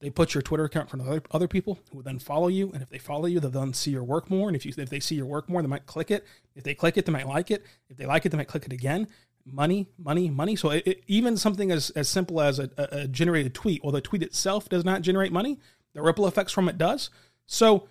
they 0.00 0.10
put 0.10 0.34
your 0.34 0.42
Twitter 0.42 0.64
account 0.64 0.86
in 0.86 0.88
front 0.90 1.02
of 1.02 1.08
other, 1.08 1.22
other 1.32 1.48
people 1.48 1.78
who 1.92 2.02
then 2.02 2.18
follow 2.18 2.48
you. 2.48 2.70
And 2.72 2.82
if 2.82 2.88
they 2.88 2.98
follow 2.98 3.26
you, 3.26 3.40
they'll 3.40 3.50
then 3.50 3.74
see 3.74 3.90
your 3.90 4.04
work 4.04 4.30
more. 4.30 4.48
And 4.48 4.56
if 4.56 4.64
you 4.64 4.72
if 4.76 4.90
they 4.90 5.00
see 5.00 5.16
your 5.16 5.26
work 5.26 5.48
more, 5.48 5.60
they 5.60 5.68
might 5.68 5.86
click 5.86 6.10
it. 6.10 6.24
If 6.54 6.64
they 6.64 6.74
click 6.74 6.96
it, 6.96 7.06
they 7.06 7.12
might 7.12 7.26
like 7.26 7.50
it. 7.50 7.64
If 7.88 7.96
they 7.96 8.06
like 8.06 8.24
it, 8.24 8.30
they 8.30 8.38
might 8.38 8.48
click 8.48 8.66
it 8.66 8.72
again. 8.72 9.08
Money, 9.44 9.88
money, 9.98 10.28
money. 10.28 10.56
So 10.56 10.70
it, 10.70 10.86
it, 10.86 11.04
even 11.06 11.36
something 11.36 11.70
as, 11.70 11.90
as 11.90 12.08
simple 12.08 12.40
as 12.40 12.58
a, 12.58 12.70
a, 12.76 12.88
a 12.92 13.08
generated 13.08 13.54
tweet, 13.54 13.80
or 13.82 13.92
the 13.92 14.00
tweet 14.00 14.22
itself 14.22 14.68
does 14.68 14.84
not 14.84 15.02
generate 15.02 15.32
money, 15.32 15.58
the 15.94 16.02
ripple 16.02 16.26
effects 16.26 16.52
from 16.52 16.68
it 16.68 16.78
does. 16.78 17.10
So 17.46 17.88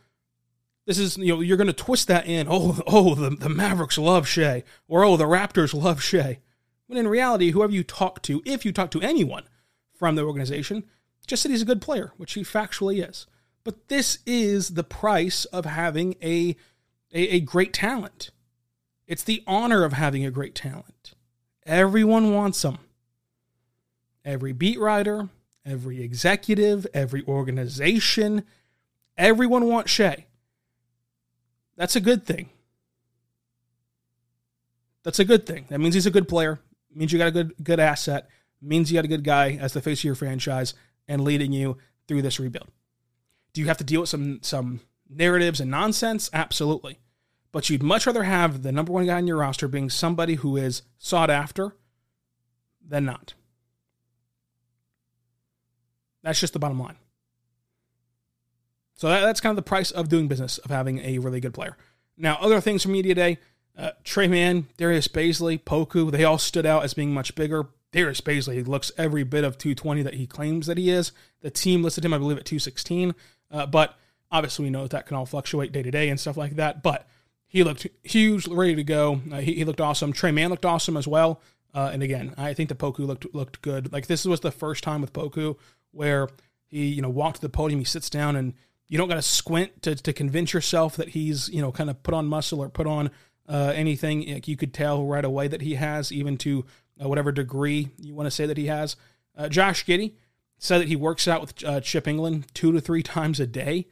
this 0.85 0.99
is 0.99 1.17
you 1.17 1.35
know 1.35 1.41
you're 1.41 1.57
going 1.57 1.67
to 1.67 1.73
twist 1.73 2.07
that 2.07 2.25
in. 2.25 2.47
Oh 2.49 2.79
oh 2.87 3.15
the 3.15 3.31
the 3.31 3.49
Mavericks 3.49 3.97
love 3.97 4.27
Shai, 4.27 4.63
or 4.87 5.03
oh 5.03 5.17
the 5.17 5.25
Raptors 5.25 5.73
love 5.73 6.01
Shai. 6.01 6.39
When 6.87 6.97
in 6.97 7.07
reality, 7.07 7.51
whoever 7.51 7.73
you 7.73 7.83
talk 7.83 8.21
to, 8.23 8.41
if 8.45 8.65
you 8.65 8.71
talk 8.71 8.91
to 8.91 9.01
anyone 9.01 9.43
from 9.93 10.15
the 10.15 10.23
organization, 10.23 10.85
just 11.27 11.43
said 11.43 11.51
he's 11.51 11.61
a 11.61 11.65
good 11.65 11.81
player, 11.81 12.13
which 12.17 12.33
he 12.33 12.43
factually 12.43 13.07
is. 13.07 13.27
But 13.63 13.89
this 13.89 14.19
is 14.25 14.69
the 14.69 14.83
price 14.83 15.45
of 15.45 15.65
having 15.65 16.15
a, 16.23 16.55
a, 17.13 17.35
a 17.35 17.39
great 17.41 17.73
talent. 17.73 18.31
It's 19.07 19.23
the 19.23 19.43
honor 19.45 19.83
of 19.83 19.93
having 19.93 20.25
a 20.25 20.31
great 20.31 20.55
talent. 20.55 21.13
Everyone 21.65 22.33
wants 22.33 22.61
them. 22.61 22.79
Every 24.23 24.53
beat 24.53 24.79
writer, 24.79 25.27
every 25.65 26.01
executive, 26.01 26.87
every 26.93 27.23
organization, 27.27 28.43
everyone 29.17 29.65
wants 29.67 29.91
Shai. 29.91 30.25
That's 31.75 31.95
a 31.95 32.01
good 32.01 32.25
thing. 32.25 32.49
That's 35.03 35.19
a 35.19 35.25
good 35.25 35.45
thing. 35.45 35.65
That 35.69 35.79
means 35.79 35.93
he's 35.93 36.05
a 36.05 36.11
good 36.11 36.27
player. 36.27 36.59
Means 36.97 37.11
you 37.11 37.19
got 37.19 37.27
a 37.27 37.31
good 37.31 37.53
good 37.63 37.79
asset. 37.79 38.27
Means 38.59 38.91
you 38.91 38.97
got 38.97 39.05
a 39.05 39.09
good 39.09 39.23
guy 39.23 39.51
as 39.61 39.73
the 39.73 39.81
face 39.81 39.99
of 39.99 40.05
your 40.05 40.15
franchise 40.15 40.73
and 41.07 41.23
leading 41.23 41.51
you 41.51 41.77
through 42.07 42.23
this 42.23 42.39
rebuild. 42.39 42.69
Do 43.53 43.61
you 43.61 43.67
have 43.67 43.77
to 43.77 43.83
deal 43.83 44.01
with 44.01 44.09
some 44.09 44.39
some 44.41 44.79
narratives 45.07 45.59
and 45.59 45.69
nonsense? 45.69 46.27
Absolutely. 46.33 46.99
But 47.51 47.69
you'd 47.69 47.83
much 47.83 48.07
rather 48.07 48.23
have 48.23 48.63
the 48.63 48.71
number 48.71 48.91
one 48.91 49.05
guy 49.05 49.19
in 49.19 49.27
your 49.27 49.37
roster 49.37 49.67
being 49.67 49.91
somebody 49.91 50.35
who 50.35 50.57
is 50.57 50.81
sought 50.97 51.29
after 51.29 51.75
than 52.85 53.05
not. 53.05 53.35
That's 56.23 56.39
just 56.39 56.53
the 56.53 56.59
bottom 56.59 56.79
line. 56.79 56.97
So 58.95 59.07
that, 59.07 59.21
that's 59.21 59.39
kind 59.39 59.51
of 59.51 59.55
the 59.55 59.69
price 59.69 59.91
of 59.91 60.09
doing 60.09 60.27
business 60.27 60.57
of 60.57 60.71
having 60.71 60.99
a 60.99 61.19
really 61.19 61.39
good 61.39 61.53
player. 61.53 61.77
Now, 62.17 62.39
other 62.41 62.59
things 62.59 62.81
from 62.81 62.93
Media 62.93 63.13
Day 63.13 63.37
uh, 63.77 63.91
Tre 64.03 64.27
Mann, 64.27 64.67
Darius 64.77 65.07
Bazley, 65.07 65.61
Poku, 65.61 66.11
they 66.11 66.23
all 66.23 66.37
stood 66.37 66.65
out 66.65 66.83
as 66.83 66.93
being 66.93 67.13
much 67.13 67.35
bigger. 67.35 67.67
Darius 67.91 68.21
Bazley 68.21 68.67
looks 68.67 68.91
every 68.97 69.23
bit 69.23 69.43
of 69.43 69.57
220 69.57 70.01
that 70.03 70.15
he 70.15 70.25
claims 70.25 70.67
that 70.67 70.77
he 70.77 70.89
is. 70.89 71.11
The 71.41 71.51
team 71.51 71.83
listed 71.83 72.03
him, 72.03 72.13
I 72.13 72.17
believe, 72.17 72.37
at 72.37 72.45
216. 72.45 73.13
Uh, 73.51 73.65
but 73.65 73.95
obviously, 74.31 74.65
we 74.65 74.71
know 74.71 74.81
that, 74.81 74.91
that 74.91 75.05
can 75.05 75.15
all 75.15 75.25
fluctuate 75.25 75.71
day 75.71 75.83
to 75.83 75.91
day 75.91 76.09
and 76.09 76.19
stuff 76.19 76.37
like 76.37 76.55
that. 76.55 76.81
But 76.81 77.07
he 77.47 77.63
looked 77.63 77.87
huge, 78.03 78.47
ready 78.47 78.75
to 78.75 78.83
go. 78.83 79.21
Uh, 79.31 79.37
he, 79.37 79.53
he, 79.55 79.63
looked 79.63 79.79
awesome. 79.79 80.11
Tre 80.11 80.31
Mann 80.31 80.49
looked 80.49 80.65
awesome 80.65 80.97
as 80.97 81.07
well. 81.07 81.41
Uh, 81.73 81.91
and 81.93 82.01
again, 82.01 82.33
I 82.37 82.53
think 82.53 82.69
the 82.69 82.75
Poku 82.75 82.99
looked 82.99 83.33
looked 83.33 83.61
good. 83.61 83.93
Like 83.93 84.07
this 84.07 84.25
was 84.25 84.39
the 84.39 84.51
first 84.51 84.83
time 84.83 85.01
with 85.01 85.13
Poku 85.13 85.57
where 85.91 86.29
he, 86.65 86.87
you 86.87 87.01
know, 87.01 87.09
walked 87.09 87.37
to 87.37 87.41
the 87.41 87.49
podium, 87.49 87.79
he 87.79 87.85
sits 87.85 88.09
down, 88.09 88.35
and 88.35 88.53
you 88.87 88.97
don't 88.97 89.07
got 89.07 89.15
to 89.15 89.21
squint 89.21 89.81
to, 89.83 89.95
to 89.95 90.13
convince 90.13 90.53
yourself 90.53 90.95
that 90.97 91.09
he's, 91.09 91.49
you 91.49 91.61
know, 91.61 91.71
kind 91.71 91.89
of 91.89 92.01
put 92.03 92.13
on 92.13 92.25
muscle 92.25 92.61
or 92.61 92.69
put 92.69 92.87
on 92.87 93.09
uh, 93.47 93.73
anything. 93.75 94.31
Like 94.31 94.47
you 94.47 94.57
could 94.57 94.73
tell 94.73 95.05
right 95.05 95.25
away 95.25 95.47
that 95.47 95.61
he 95.61 95.75
has, 95.75 96.11
even 96.11 96.37
to 96.39 96.65
uh, 97.03 97.07
whatever 97.07 97.31
degree 97.31 97.89
you 97.99 98.13
want 98.13 98.27
to 98.27 98.31
say 98.31 98.45
that 98.45 98.57
he 98.57 98.67
has. 98.67 98.95
Uh, 99.35 99.47
Josh 99.49 99.85
Giddey 99.85 100.13
said 100.57 100.79
that 100.79 100.87
he 100.87 100.95
works 100.95 101.27
out 101.27 101.41
with 101.41 101.63
uh, 101.63 101.79
Chip 101.81 102.05
Engelland 102.05 102.45
two 102.53 102.71
to 102.71 102.81
three 102.81 103.03
times 103.17 103.39
a 103.39 103.47
day. 103.47 103.87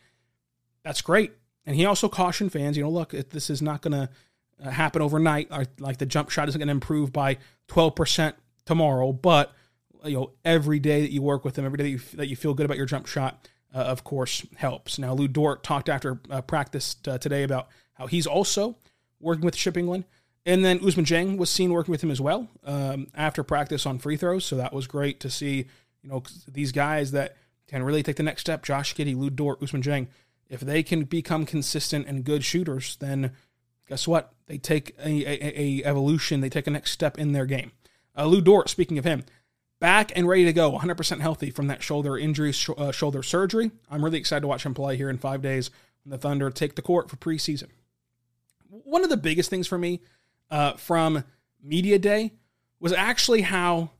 That's 0.83 1.01
great. 1.01 1.33
And 1.65 1.75
he 1.75 1.85
also 1.85 2.07
cautioned 2.07 2.51
fans, 2.51 2.77
you 2.77 2.83
know, 2.83 2.91
look, 2.91 3.11
this 3.11 3.49
is 3.49 3.61
not 3.61 3.81
going 3.81 3.93
to 3.93 4.09
uh, 4.63 4.69
happen 4.69 5.01
overnight. 5.01 5.49
Like 5.79 5.97
the 5.97 6.05
jump 6.05 6.29
shot 6.29 6.47
isn't 6.47 6.59
going 6.59 6.67
to 6.67 6.71
improve 6.71 7.11
by 7.11 7.37
12% 7.69 8.33
tomorrow, 8.65 9.11
but 9.11 9.51
you 10.03 10.13
know, 10.13 10.31
every 10.43 10.79
day 10.79 11.01
that 11.01 11.11
you 11.11 11.23
work 11.23 11.43
with 11.43 11.57
him, 11.57 11.65
every 11.65 11.77
day 11.77 11.83
that 11.83 11.89
you, 11.89 11.99
that 12.17 12.27
you 12.27 12.35
feel 12.35 12.53
good 12.53 12.65
about 12.65 12.77
your 12.77 12.85
jump 12.85 13.07
shot, 13.07 13.49
uh, 13.73 13.79
of 13.79 14.03
course, 14.03 14.45
helps. 14.55 14.99
Now, 14.99 15.13
Lu 15.13 15.27
Dort 15.27 15.63
talked 15.63 15.89
after 15.89 16.19
uh, 16.29 16.41
practice 16.41 16.95
uh, 17.07 17.17
today 17.17 17.43
about 17.43 17.67
how 17.93 18.05
he's 18.05 18.27
also 18.27 18.77
working 19.25 19.43
with 19.43 19.55
Chip 19.55 19.75
Engelland. 19.75 20.05
And 20.45 20.63
then 20.63 20.79
Ousmane 20.79 21.05
Dieng 21.05 21.37
was 21.37 21.49
seen 21.49 21.73
working 21.73 21.91
with 21.91 22.03
him 22.03 22.11
as 22.11 22.21
well 22.21 22.47
um, 22.63 23.07
after 23.15 23.43
practice 23.43 23.85
on 23.85 23.97
free 23.97 24.15
throws. 24.15 24.45
So 24.45 24.55
that 24.57 24.71
was 24.71 24.85
great 24.85 25.19
to 25.21 25.29
see, 25.29 25.65
you 26.03 26.09
know, 26.09 26.23
these 26.47 26.71
guys 26.71 27.11
that 27.11 27.35
can 27.67 27.81
really 27.81 28.03
take 28.03 28.17
the 28.17 28.23
next 28.23 28.41
step. 28.41 28.63
Josh 28.63 28.93
Giddey, 28.93 29.17
Lu 29.17 29.31
Dort, 29.31 29.59
Ousmane 29.59 29.83
Dieng. 29.83 30.07
If 30.47 30.59
they 30.59 30.83
can 30.83 31.05
become 31.05 31.47
consistent 31.47 32.05
and 32.07 32.23
good 32.23 32.43
shooters, 32.43 32.95
then 32.97 33.31
guess 33.89 34.07
what? 34.07 34.33
They 34.45 34.59
take 34.59 34.95
a, 35.03 35.25
a, 35.25 35.59
a 35.59 35.83
evolution. 35.83 36.41
They 36.41 36.49
take 36.49 36.67
a 36.67 36.71
next 36.71 36.91
step 36.91 37.17
in 37.17 37.31
their 37.31 37.47
game. 37.47 37.71
Uh, 38.15 38.27
Lu 38.27 38.39
Dort, 38.39 38.69
speaking 38.69 38.99
of 38.99 39.05
him, 39.05 39.23
back 39.79 40.11
and 40.15 40.27
ready 40.27 40.45
to 40.45 40.53
go, 40.53 40.77
100% 40.77 41.21
healthy 41.21 41.49
from 41.49 41.65
that 41.67 41.81
shoulder 41.81 42.17
injury, 42.19 42.51
sh- 42.51 42.69
uh, 42.77 42.91
shoulder 42.91 43.23
surgery. 43.23 43.71
I'm 43.89 44.05
really 44.05 44.19
excited 44.19 44.41
to 44.41 44.47
watch 44.47 44.63
him 44.63 44.75
play 44.75 44.95
here 44.95 45.09
in 45.09 45.17
five 45.17 45.41
days 45.41 45.71
when 46.03 46.11
the 46.11 46.19
Thunder 46.19 46.51
take 46.51 46.75
the 46.75 46.83
court 46.83 47.09
for 47.09 47.15
preseason. 47.15 47.69
One 48.69 49.03
of 49.03 49.09
the 49.09 49.17
biggest 49.17 49.49
things 49.49 49.67
for 49.67 49.77
me 49.77 50.01
uh, 50.49 50.73
from 50.73 51.23
Media 51.63 51.99
Day 51.99 52.33
was 52.79 52.93
actually 52.93 53.41
how 53.41 53.91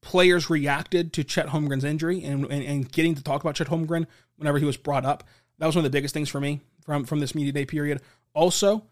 players 0.00 0.48
reacted 0.48 1.12
to 1.14 1.24
Chet 1.24 1.48
Holmgren's 1.48 1.84
injury 1.84 2.22
and, 2.22 2.44
and, 2.44 2.62
and, 2.62 2.92
getting 2.92 3.16
to 3.16 3.22
talk 3.22 3.42
about 3.42 3.56
Chet 3.56 3.66
Holmgren 3.66 4.06
whenever 4.36 4.58
he 4.58 4.64
was 4.64 4.76
brought 4.76 5.04
up. 5.04 5.24
That 5.58 5.66
was 5.66 5.74
one 5.74 5.84
of 5.84 5.90
the 5.90 5.96
biggest 5.96 6.14
things 6.14 6.28
for 6.28 6.40
me 6.40 6.60
from, 6.84 7.04
from 7.04 7.18
this 7.18 7.34
Media 7.34 7.52
Day 7.52 7.64
period. 7.64 8.00
Also, 8.32 8.84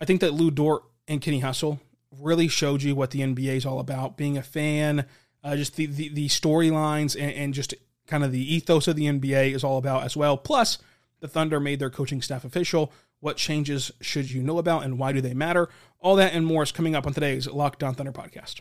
I 0.00 0.06
think 0.06 0.22
that 0.22 0.32
Lu 0.32 0.50
Dort 0.50 0.84
and 1.06 1.20
Kenny 1.20 1.40
Hustle 1.40 1.80
really 2.18 2.48
showed 2.48 2.82
you 2.82 2.94
what 2.94 3.10
the 3.10 3.20
NBA 3.20 3.56
is 3.56 3.66
all 3.66 3.80
about. 3.80 4.16
Being 4.16 4.38
a 4.38 4.42
fan, 4.42 5.04
uh, 5.44 5.56
just 5.56 5.76
the, 5.76 5.86
the, 5.86 6.08
the 6.08 6.28
storylines 6.28 7.20
and, 7.20 7.32
and 7.32 7.54
just 7.54 7.74
kind 8.06 8.24
of 8.24 8.32
the 8.32 8.54
ethos 8.54 8.88
of 8.88 8.96
the 8.96 9.06
NBA 9.06 9.54
is 9.54 9.62
all 9.62 9.76
about 9.76 10.04
as 10.04 10.16
well. 10.16 10.36
Plus, 10.38 10.78
the 11.20 11.28
Thunder 11.28 11.60
made 11.60 11.80
their 11.80 11.90
coaching 11.90 12.22
staff 12.22 12.44
official 12.44 12.92
What 13.20 13.36
changes 13.36 13.92
should 14.00 14.30
you 14.30 14.42
know 14.42 14.56
about 14.56 14.84
and 14.84 14.98
why 14.98 15.12
do 15.12 15.20
they 15.20 15.34
matter? 15.34 15.68
All 16.00 16.16
that 16.16 16.32
and 16.32 16.46
more 16.46 16.62
is 16.62 16.72
coming 16.72 16.94
up 16.94 17.06
on 17.06 17.12
today's 17.12 17.46
Locked 17.46 17.82
On 17.82 17.94
Thunder 17.94 18.12
podcast. 18.12 18.60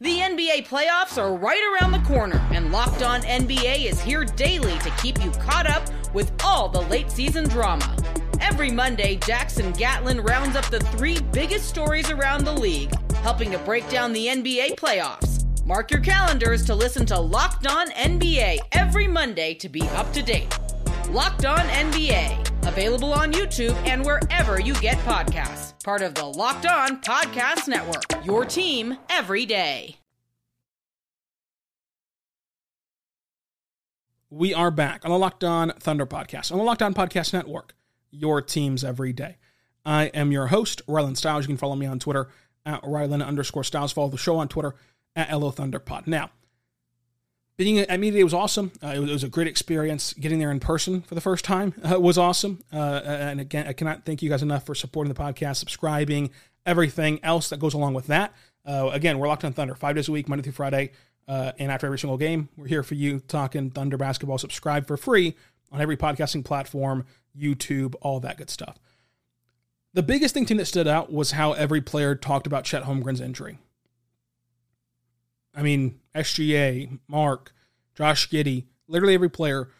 The 0.00 0.18
NBA 0.18 0.68
playoffs 0.68 1.20
are 1.20 1.34
right 1.34 1.80
around 1.80 1.92
the 1.92 2.06
corner, 2.06 2.36
and 2.52 2.70
Locked 2.70 3.02
On 3.02 3.22
NBA 3.22 3.86
is 3.86 4.00
here 4.00 4.24
daily 4.24 4.78
to 4.78 4.90
keep 5.02 5.22
you 5.24 5.30
caught 5.32 5.68
up 5.68 5.88
with 6.14 6.32
all 6.44 6.68
the 6.68 6.82
late 6.82 7.10
season 7.10 7.48
drama. 7.48 7.96
Every 8.40 8.70
Monday, 8.70 9.16
Jackson 9.16 9.72
Gatlin 9.72 10.20
rounds 10.20 10.54
up 10.54 10.66
the 10.66 10.80
three 10.80 11.20
biggest 11.32 11.68
stories 11.68 12.10
around 12.10 12.44
the 12.44 12.52
league, 12.52 12.92
helping 13.16 13.50
to 13.50 13.58
break 13.58 13.88
down 13.88 14.12
the 14.12 14.26
NBA 14.26 14.76
playoffs. 14.76 15.44
Mark 15.66 15.90
your 15.90 16.00
calendars 16.00 16.64
to 16.66 16.74
listen 16.74 17.06
to 17.06 17.18
Locked 17.18 17.66
On 17.66 17.90
NBA 17.92 18.58
every 18.72 19.08
Monday 19.08 19.54
to 19.54 19.68
be 19.68 19.82
up 19.82 20.12
to 20.12 20.22
date. 20.22 20.56
Locked 21.10 21.44
On 21.44 21.58
NBA, 21.58 22.66
available 22.66 23.12
on 23.12 23.32
YouTube 23.32 23.74
and 23.86 24.04
wherever 24.04 24.60
you 24.60 24.74
get 24.74 24.96
podcasts. 24.98 25.72
Part 25.84 26.02
of 26.02 26.14
the 26.14 26.24
Locked 26.24 26.66
On 26.66 27.00
Podcast 27.00 27.68
Network, 27.68 28.04
your 28.24 28.44
team 28.44 28.96
every 29.10 29.46
day. 29.46 29.96
We 34.30 34.52
are 34.52 34.70
back 34.72 35.04
on 35.04 35.12
the 35.12 35.18
Locked 35.18 35.44
On 35.44 35.70
Thunder 35.78 36.06
podcast, 36.06 36.50
on 36.50 36.58
the 36.58 36.64
Locked 36.64 36.82
On 36.82 36.94
Podcast 36.94 37.32
Network, 37.32 37.74
your 38.10 38.42
teams 38.42 38.82
every 38.82 39.12
day. 39.12 39.36
I 39.84 40.06
am 40.06 40.32
your 40.32 40.48
host, 40.48 40.84
Rylan 40.88 41.16
Stiles. 41.16 41.44
You 41.44 41.48
can 41.48 41.56
follow 41.58 41.76
me 41.76 41.86
on 41.86 41.98
Twitter 42.00 42.28
at 42.66 42.82
Rylan 42.82 43.24
underscore 43.24 43.62
Stiles. 43.62 43.92
Follow 43.92 44.08
the 44.08 44.16
show 44.18 44.36
on 44.38 44.48
Twitter 44.48 44.74
at 45.14 45.30
LO 45.30 45.52
Thunderpod. 45.52 46.06
Now, 46.06 46.30
being 47.56 47.78
at 47.78 48.00
Media 48.00 48.20
Day 48.20 48.24
was 48.24 48.34
awesome. 48.34 48.72
Uh, 48.82 48.88
it, 48.88 48.98
was, 48.98 49.10
it, 49.10 49.12
was, 49.12 49.24
a 49.24 49.28
great 49.28 49.46
experience. 49.46 50.12
Getting 50.14 50.38
there 50.38 50.50
in 50.50 50.60
person 50.60 51.02
for 51.02 51.14
the 51.14 51.20
first 51.20 51.44
time 51.44 51.74
uh, 51.88 52.00
was 52.00 52.18
awesome. 52.18 52.60
Uh, 52.72 53.02
and 53.04 53.40
again, 53.40 53.66
I 53.66 53.72
cannot 53.72 54.04
thank 54.04 54.22
you 54.22 54.30
guys 54.30 54.42
enough 54.42 54.66
for 54.66 54.74
supporting 54.74 55.12
the 55.12 55.20
podcast, 55.20 55.56
subscribing, 55.56 56.30
everything 56.66 57.20
else 57.22 57.48
that 57.50 57.60
goes 57.60 57.74
along 57.74 57.94
with 57.94 58.08
that. 58.08 58.34
Uh, 58.66 58.90
again, 58.92 59.18
we're 59.18 59.28
locked 59.28 59.44
on 59.44 59.52
Thunder 59.52 59.74
five 59.74 59.94
days 59.94 60.08
a 60.08 60.12
week, 60.12 60.28
Monday 60.28 60.42
through 60.42 60.52
Friday. 60.52 60.92
Uh, 61.28 61.52
and 61.58 61.70
after 61.70 61.86
every 61.86 61.98
single 61.98 62.18
game, 62.18 62.48
we're 62.56 62.66
here 62.66 62.82
for 62.82 62.94
you 62.94 63.20
talking 63.20 63.70
Thunder 63.70 63.96
basketball. 63.96 64.38
Subscribe 64.38 64.86
for 64.86 64.96
free 64.96 65.34
on 65.70 65.80
every 65.80 65.96
podcasting 65.96 66.44
platform, 66.44 67.06
YouTube, 67.38 67.94
all 68.02 68.20
that 68.20 68.36
good 68.36 68.50
stuff. 68.50 68.78
The 69.94 70.02
biggest 70.02 70.34
thing 70.34 70.44
team 70.44 70.56
that 70.56 70.66
stood 70.66 70.88
out 70.88 71.12
was 71.12 71.30
how 71.30 71.52
every 71.52 71.80
player 71.80 72.16
talked 72.16 72.46
about 72.46 72.64
Chet 72.64 72.82
Holmgren's 72.82 73.20
injury. 73.20 73.58
I 75.54 75.62
mean, 75.62 76.00
SGA, 76.14 76.98
Mark, 77.08 77.52
Josh 77.94 78.28
Giddey, 78.28 78.64
literally 78.88 79.14
every 79.14 79.30
player 79.30 79.70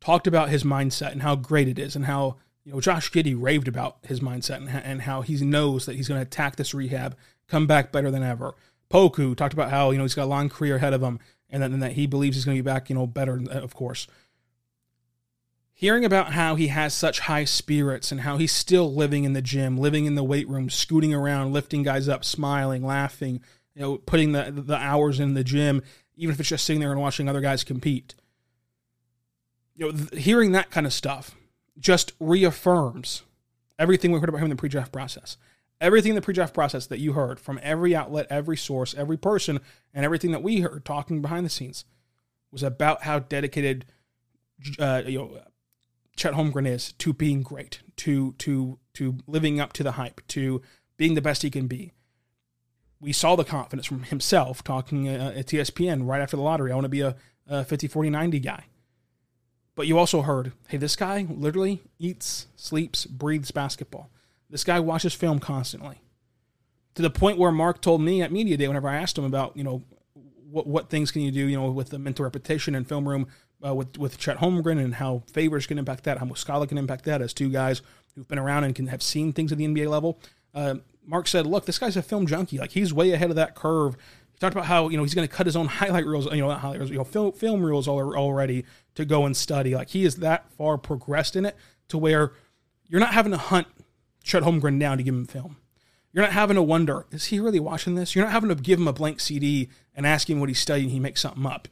talked 0.00 0.26
about 0.26 0.48
his 0.48 0.64
mindset 0.64 1.12
and 1.12 1.22
how 1.22 1.36
great 1.36 1.68
it 1.68 1.78
is 1.78 1.94
and 1.94 2.06
how, 2.06 2.36
you 2.64 2.72
know, 2.72 2.80
Josh 2.80 3.10
Giddey 3.10 3.36
raved 3.38 3.68
about 3.68 3.98
his 4.02 4.20
mindset 4.20 4.56
and, 4.56 4.68
and 4.68 5.02
how 5.02 5.22
he 5.22 5.36
knows 5.44 5.86
that 5.86 5.96
he's 5.96 6.08
going 6.08 6.18
to 6.18 6.26
attack 6.26 6.56
this 6.56 6.74
rehab, 6.74 7.16
come 7.48 7.66
back 7.66 7.92
better 7.92 8.10
than 8.10 8.22
ever. 8.22 8.54
Poku 8.90 9.36
talked 9.36 9.54
about 9.54 9.70
how, 9.70 9.90
you 9.90 9.98
know, 9.98 10.04
he's 10.04 10.14
got 10.14 10.24
a 10.24 10.26
long 10.26 10.48
career 10.48 10.76
ahead 10.76 10.94
of 10.94 11.02
him 11.02 11.20
and, 11.48 11.62
that, 11.62 11.70
and 11.70 11.82
that 11.82 11.92
he 11.92 12.06
believes 12.06 12.36
he's 12.36 12.44
going 12.44 12.56
to 12.56 12.62
be 12.62 12.66
back, 12.66 12.88
you 12.88 12.94
know, 12.96 13.06
better, 13.06 13.40
of 13.50 13.74
course. 13.74 14.06
Hearing 15.72 16.04
about 16.04 16.32
how 16.32 16.56
he 16.56 16.66
has 16.66 16.92
such 16.92 17.20
high 17.20 17.44
spirits 17.44 18.12
and 18.12 18.20
how 18.20 18.36
he's 18.36 18.52
still 18.52 18.92
living 18.92 19.24
in 19.24 19.32
the 19.32 19.40
gym, 19.40 19.78
living 19.78 20.04
in 20.04 20.14
the 20.14 20.24
weight 20.24 20.46
room, 20.46 20.68
scooting 20.68 21.14
around, 21.14 21.52
lifting 21.52 21.82
guys 21.82 22.06
up, 22.06 22.22
smiling, 22.22 22.84
laughing, 22.84 23.40
you 23.80 23.86
know, 23.86 23.96
putting 23.96 24.32
the 24.32 24.52
the 24.54 24.76
hours 24.76 25.18
in 25.18 25.32
the 25.32 25.42
gym, 25.42 25.82
even 26.14 26.34
if 26.34 26.38
it's 26.38 26.50
just 26.50 26.66
sitting 26.66 26.80
there 26.80 26.92
and 26.92 27.00
watching 27.00 27.30
other 27.30 27.40
guys 27.40 27.64
compete. 27.64 28.14
You 29.74 29.86
know, 29.86 29.92
th- 29.96 30.22
hearing 30.22 30.52
that 30.52 30.70
kind 30.70 30.86
of 30.86 30.92
stuff 30.92 31.34
just 31.78 32.12
reaffirms 32.20 33.22
everything 33.78 34.12
we 34.12 34.20
heard 34.20 34.28
about 34.28 34.36
him 34.38 34.44
in 34.44 34.50
the 34.50 34.56
pre-draft 34.56 34.92
process. 34.92 35.38
Everything 35.80 36.10
in 36.10 36.16
the 36.16 36.20
pre-draft 36.20 36.52
process 36.52 36.86
that 36.88 36.98
you 36.98 37.14
heard 37.14 37.40
from 37.40 37.58
every 37.62 37.96
outlet, 37.96 38.26
every 38.28 38.58
source, 38.58 38.94
every 38.94 39.16
person, 39.16 39.60
and 39.94 40.04
everything 40.04 40.30
that 40.32 40.42
we 40.42 40.60
heard 40.60 40.84
talking 40.84 41.22
behind 41.22 41.46
the 41.46 41.50
scenes 41.50 41.86
was 42.52 42.62
about 42.62 43.04
how 43.04 43.20
dedicated, 43.20 43.86
uh, 44.78 45.00
you 45.06 45.18
know, 45.18 45.40
Chet 46.16 46.34
Holmgren 46.34 46.68
is 46.68 46.92
to 46.92 47.14
being 47.14 47.40
great, 47.40 47.80
to 47.96 48.32
to 48.32 48.78
to 48.92 49.16
living 49.26 49.58
up 49.58 49.72
to 49.72 49.82
the 49.82 49.92
hype, 49.92 50.20
to 50.28 50.60
being 50.98 51.14
the 51.14 51.22
best 51.22 51.40
he 51.40 51.48
can 51.48 51.66
be 51.66 51.94
we 53.00 53.12
saw 53.12 53.34
the 53.34 53.44
confidence 53.44 53.86
from 53.86 54.02
himself 54.04 54.62
talking 54.62 55.08
uh, 55.08 55.32
at 55.34 55.46
ESPN 55.46 56.06
right 56.06 56.20
after 56.20 56.36
the 56.36 56.42
lottery. 56.42 56.70
I 56.70 56.74
want 56.74 56.84
to 56.84 56.90
be 56.90 57.00
a, 57.00 57.16
a 57.48 57.64
50, 57.64 57.88
40, 57.88 58.10
90 58.10 58.40
guy. 58.40 58.64
But 59.74 59.86
you 59.86 59.98
also 59.98 60.22
heard, 60.22 60.52
hey, 60.68 60.76
this 60.76 60.96
guy 60.96 61.26
literally 61.28 61.80
eats, 61.98 62.46
sleeps, 62.56 63.06
breathes 63.06 63.50
basketball. 63.50 64.10
This 64.50 64.64
guy 64.64 64.80
watches 64.80 65.14
film 65.14 65.38
constantly. 65.38 66.02
To 66.96 67.02
the 67.02 67.10
point 67.10 67.38
where 67.38 67.52
Mark 67.52 67.80
told 67.80 68.02
me 68.02 68.20
at 68.20 68.32
Media 68.32 68.56
Day, 68.56 68.68
whenever 68.68 68.88
I 68.88 68.96
asked 68.96 69.16
him 69.16 69.24
about, 69.24 69.56
you 69.56 69.64
know, 69.64 69.82
what, 70.50 70.66
what 70.66 70.90
things 70.90 71.10
can 71.10 71.22
you 71.22 71.30
do, 71.30 71.46
you 71.46 71.56
know, 71.56 71.70
with 71.70 71.90
the 71.90 71.98
mental 71.98 72.24
repetition 72.24 72.74
and 72.74 72.86
film 72.86 73.08
room 73.08 73.28
uh, 73.64 73.74
with, 73.74 73.96
with 73.96 74.18
Chet 74.18 74.38
Holmgren 74.38 74.82
and 74.82 74.96
how 74.96 75.22
favors 75.32 75.66
can 75.66 75.78
impact 75.78 76.04
that, 76.04 76.18
how 76.18 76.26
Muscala 76.26 76.68
can 76.68 76.76
impact 76.76 77.04
that 77.04 77.22
as 77.22 77.32
two 77.32 77.48
guys 77.48 77.80
who've 78.14 78.28
been 78.28 78.38
around 78.38 78.64
and 78.64 78.74
can 78.74 78.88
have 78.88 79.02
seen 79.02 79.32
things 79.32 79.52
at 79.52 79.58
the 79.58 79.66
NBA 79.66 79.88
level. 79.88 80.18
Uh, 80.54 80.76
Mark 81.06 81.28
said, 81.28 81.46
"Look, 81.46 81.66
this 81.66 81.78
guy's 81.78 81.96
a 81.96 82.02
film 82.02 82.26
junkie. 82.26 82.58
Like 82.58 82.72
he's 82.72 82.92
way 82.92 83.12
ahead 83.12 83.30
of 83.30 83.36
that 83.36 83.54
curve." 83.54 83.96
He 84.32 84.38
talked 84.38 84.54
about 84.54 84.66
how 84.66 84.88
you 84.88 84.96
know 84.96 85.02
he's 85.02 85.14
going 85.14 85.26
to 85.26 85.34
cut 85.34 85.46
his 85.46 85.56
own 85.56 85.66
highlight 85.80 86.06
reels, 86.06 86.26
you 86.26 86.40
know, 86.40 86.48
not 86.48 86.60
highlight 86.60 86.78
reels, 86.78 86.90
you 86.90 86.98
know, 86.98 87.04
film, 87.04 87.32
film 87.32 87.62
reels 87.62 87.88
already 87.88 88.64
to 88.94 89.04
go 89.04 89.26
and 89.26 89.36
study. 89.36 89.74
Like 89.74 89.90
he 89.90 90.04
is 90.04 90.16
that 90.16 90.50
far 90.52 90.78
progressed 90.78 91.36
in 91.36 91.46
it 91.46 91.56
to 91.88 91.98
where 91.98 92.32
you're 92.88 93.00
not 93.00 93.14
having 93.14 93.32
to 93.32 93.38
hunt 93.38 93.66
Chet 94.22 94.42
Holmgren 94.42 94.78
down 94.78 94.98
to 94.98 95.02
give 95.02 95.14
him 95.14 95.26
film. 95.26 95.56
You're 96.12 96.24
not 96.24 96.32
having 96.32 96.56
to 96.56 96.62
wonder, 96.62 97.06
is 97.12 97.26
he 97.26 97.38
really 97.38 97.60
watching 97.60 97.94
this? 97.94 98.16
You're 98.16 98.24
not 98.24 98.32
having 98.32 98.48
to 98.48 98.56
give 98.56 98.80
him 98.80 98.88
a 98.88 98.92
blank 98.92 99.20
CD 99.20 99.68
and 99.94 100.04
ask 100.04 100.28
him 100.28 100.40
what 100.40 100.48
he's 100.48 100.58
studying. 100.58 100.90
He 100.90 100.98
makes 100.98 101.20
something 101.20 101.46
up. 101.46 101.68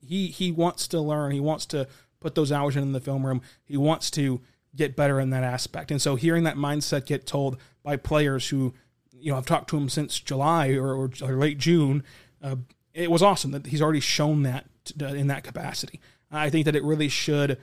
He 0.00 0.28
he 0.28 0.52
wants 0.52 0.88
to 0.88 1.00
learn. 1.00 1.32
He 1.32 1.40
wants 1.40 1.66
to 1.66 1.86
put 2.20 2.34
those 2.34 2.50
hours 2.50 2.76
in 2.76 2.92
the 2.92 3.00
film 3.00 3.26
room. 3.26 3.42
He 3.64 3.76
wants 3.76 4.10
to 4.12 4.40
get 4.76 4.96
better 4.96 5.20
in 5.20 5.30
that 5.30 5.44
aspect. 5.44 5.90
And 5.90 6.00
so 6.00 6.16
hearing 6.16 6.44
that 6.44 6.56
mindset 6.56 7.06
get 7.06 7.26
told 7.26 7.58
by 7.82 7.96
players 7.96 8.48
who, 8.48 8.74
you 9.12 9.30
know, 9.30 9.38
I've 9.38 9.46
talked 9.46 9.70
to 9.70 9.76
him 9.76 9.88
since 9.88 10.18
July 10.18 10.70
or, 10.72 10.94
or, 10.94 11.10
or 11.22 11.36
late 11.36 11.58
June, 11.58 12.02
uh, 12.42 12.56
it 12.92 13.10
was 13.10 13.22
awesome 13.22 13.50
that 13.52 13.66
he's 13.66 13.82
already 13.82 14.00
shown 14.00 14.42
that 14.42 14.66
in 14.98 15.28
that 15.28 15.44
capacity. 15.44 16.00
I 16.30 16.50
think 16.50 16.64
that 16.64 16.76
it 16.76 16.82
really 16.82 17.08
should 17.08 17.58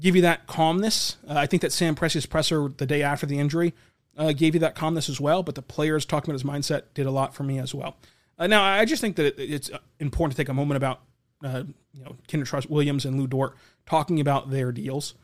give 0.00 0.16
you 0.16 0.22
that 0.22 0.46
calmness. 0.46 1.16
Uh, 1.28 1.34
I 1.34 1.46
think 1.46 1.62
that 1.62 1.72
Sam 1.72 1.94
Presti's 1.94 2.26
presser 2.26 2.68
the 2.68 2.86
day 2.86 3.02
after 3.02 3.26
the 3.26 3.38
injury 3.38 3.74
uh, 4.16 4.32
gave 4.32 4.54
you 4.54 4.60
that 4.60 4.74
calmness 4.74 5.08
as 5.08 5.20
well. 5.20 5.42
But 5.42 5.54
the 5.54 5.62
players 5.62 6.04
talking 6.04 6.30
about 6.30 6.40
his 6.40 6.50
mindset 6.50 6.84
did 6.94 7.06
a 7.06 7.10
lot 7.10 7.34
for 7.34 7.42
me 7.42 7.58
as 7.58 7.74
well. 7.74 7.96
Uh, 8.38 8.46
now, 8.46 8.62
I 8.62 8.84
just 8.84 9.00
think 9.00 9.16
that 9.16 9.38
it's 9.38 9.70
important 9.98 10.36
to 10.36 10.42
take 10.42 10.48
a 10.48 10.54
moment 10.54 10.76
about 10.76 11.00
uh, 11.44 11.64
you 11.92 12.04
know 12.04 12.16
Kenrich 12.28 12.46
Trust 12.46 12.70
Williams 12.70 13.04
and 13.04 13.18
Lu 13.18 13.26
Dort 13.26 13.56
talking 13.86 14.20
about 14.20 14.50
their 14.50 14.72
deals 14.72 15.14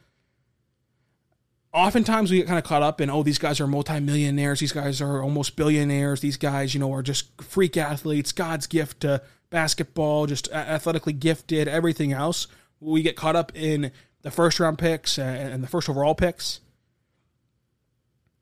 oftentimes 1.75 2.31
we 2.31 2.39
get 2.39 2.47
kind 2.47 2.59
of 2.59 2.65
caught 2.65 2.83
up 2.83 3.01
in 3.01 3.11
oh 3.11 3.23
these 3.23 3.39
guys 3.39 3.61
are 3.61 3.67
multimillionaires 3.67 4.61
these 4.61 4.73
guys 4.73 5.03
are 5.03 5.23
almost 5.23 5.57
billionaires 5.57 6.21
these 6.21 6.37
guys 6.37 6.73
you 6.73 6.81
know 6.81 6.93
are 6.93 7.03
just 7.03 7.43
freak 7.43 7.77
athletes 7.77 8.33
god's 8.33 8.67
gift 8.67 9.01
to 9.01 9.21
basketball 9.55 10.27
just 10.27 10.49
athletically 10.51 11.13
gifted 11.13 11.69
everything 11.69 12.13
else. 12.13 12.49
We 12.81 13.03
get 13.03 13.15
caught 13.15 13.37
up 13.37 13.53
in 13.55 13.93
the 14.23 14.33
first 14.33 14.59
round 14.59 14.79
picks 14.79 15.17
and 15.17 15.63
the 15.63 15.69
first 15.69 15.89
overall 15.89 16.17
picks. 16.17 16.59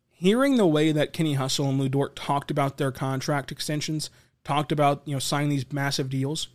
Hearing 0.08 0.56
the 0.56 0.66
way 0.66 0.90
that 0.90 1.12
kenny 1.12 1.34
hustle 1.34 1.68
and 1.68 1.78
Lu 1.78 1.90
Dort 1.90 2.16
talked 2.16 2.50
about 2.50 2.78
their 2.78 2.90
contract 2.90 3.52
extensions 3.52 4.08
talked 4.42 4.72
about 4.72 5.02
you 5.04 5.12
know 5.12 5.18
signing 5.18 5.50
these 5.50 5.70
massive 5.70 6.08
deals 6.08 6.48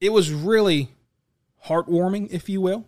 it 0.00 0.10
was 0.10 0.32
really 0.32 0.90
heartwarming 1.66 2.28
if 2.30 2.48
you 2.48 2.60
will 2.60 2.86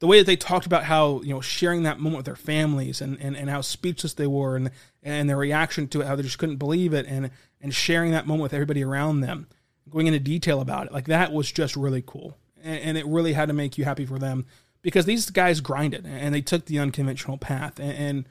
the 0.00 0.06
way 0.06 0.18
that 0.18 0.26
they 0.26 0.36
talked 0.36 0.66
about 0.66 0.84
how 0.84 1.20
you 1.22 1.34
know 1.34 1.40
sharing 1.40 1.82
that 1.82 1.98
moment 1.98 2.18
with 2.18 2.26
their 2.26 2.36
families 2.36 3.00
and, 3.00 3.20
and, 3.20 3.36
and 3.36 3.50
how 3.50 3.60
speechless 3.60 4.14
they 4.14 4.26
were 4.26 4.56
and 4.56 4.70
and 5.02 5.28
their 5.28 5.36
reaction 5.36 5.88
to 5.88 6.00
it 6.00 6.06
how 6.06 6.16
they 6.16 6.22
just 6.22 6.38
couldn't 6.38 6.56
believe 6.56 6.92
it 6.92 7.06
and 7.06 7.30
and 7.60 7.74
sharing 7.74 8.12
that 8.12 8.26
moment 8.26 8.42
with 8.42 8.54
everybody 8.54 8.82
around 8.82 9.20
them 9.20 9.48
going 9.88 10.06
into 10.06 10.20
detail 10.20 10.60
about 10.60 10.86
it 10.86 10.92
like 10.92 11.06
that 11.06 11.32
was 11.32 11.50
just 11.50 11.76
really 11.76 12.02
cool. 12.06 12.36
And, 12.62 12.80
and 12.80 12.98
it 12.98 13.06
really 13.06 13.32
had 13.32 13.46
to 13.46 13.54
make 13.54 13.78
you 13.78 13.84
happy 13.84 14.06
for 14.06 14.18
them 14.18 14.46
because 14.82 15.06
these 15.06 15.30
guys 15.30 15.60
grinded 15.60 16.06
and 16.06 16.34
they 16.34 16.42
took 16.42 16.66
the 16.66 16.78
unconventional 16.78 17.38
path 17.38 17.78
and, 17.78 17.92
and 17.92 18.28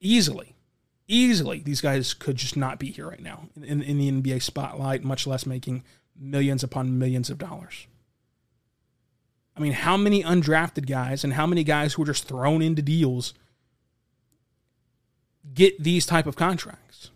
easily 0.00 0.54
easily 1.06 1.60
these 1.60 1.82
guys 1.82 2.14
could 2.14 2.36
just 2.36 2.56
not 2.56 2.78
be 2.78 2.90
here 2.90 3.08
right 3.08 3.20
now 3.20 3.48
in, 3.62 3.82
in 3.82 3.98
the 3.98 4.10
nba 4.10 4.42
spotlight 4.42 5.04
much 5.04 5.26
less 5.26 5.44
making 5.44 5.84
millions 6.18 6.62
upon 6.64 6.98
millions 6.98 7.28
of 7.28 7.36
dollars 7.36 7.86
I 9.56 9.60
mean, 9.60 9.72
how 9.72 9.96
many 9.96 10.22
undrafted 10.22 10.86
guys 10.86 11.22
and 11.22 11.34
how 11.34 11.46
many 11.46 11.62
guys 11.62 11.94
who 11.94 12.02
are 12.02 12.06
just 12.06 12.26
thrown 12.26 12.60
into 12.60 12.82
deals 12.82 13.34
get 15.52 15.82
these 15.82 16.06
type 16.06 16.26
of 16.26 16.36
contracts? 16.36 17.10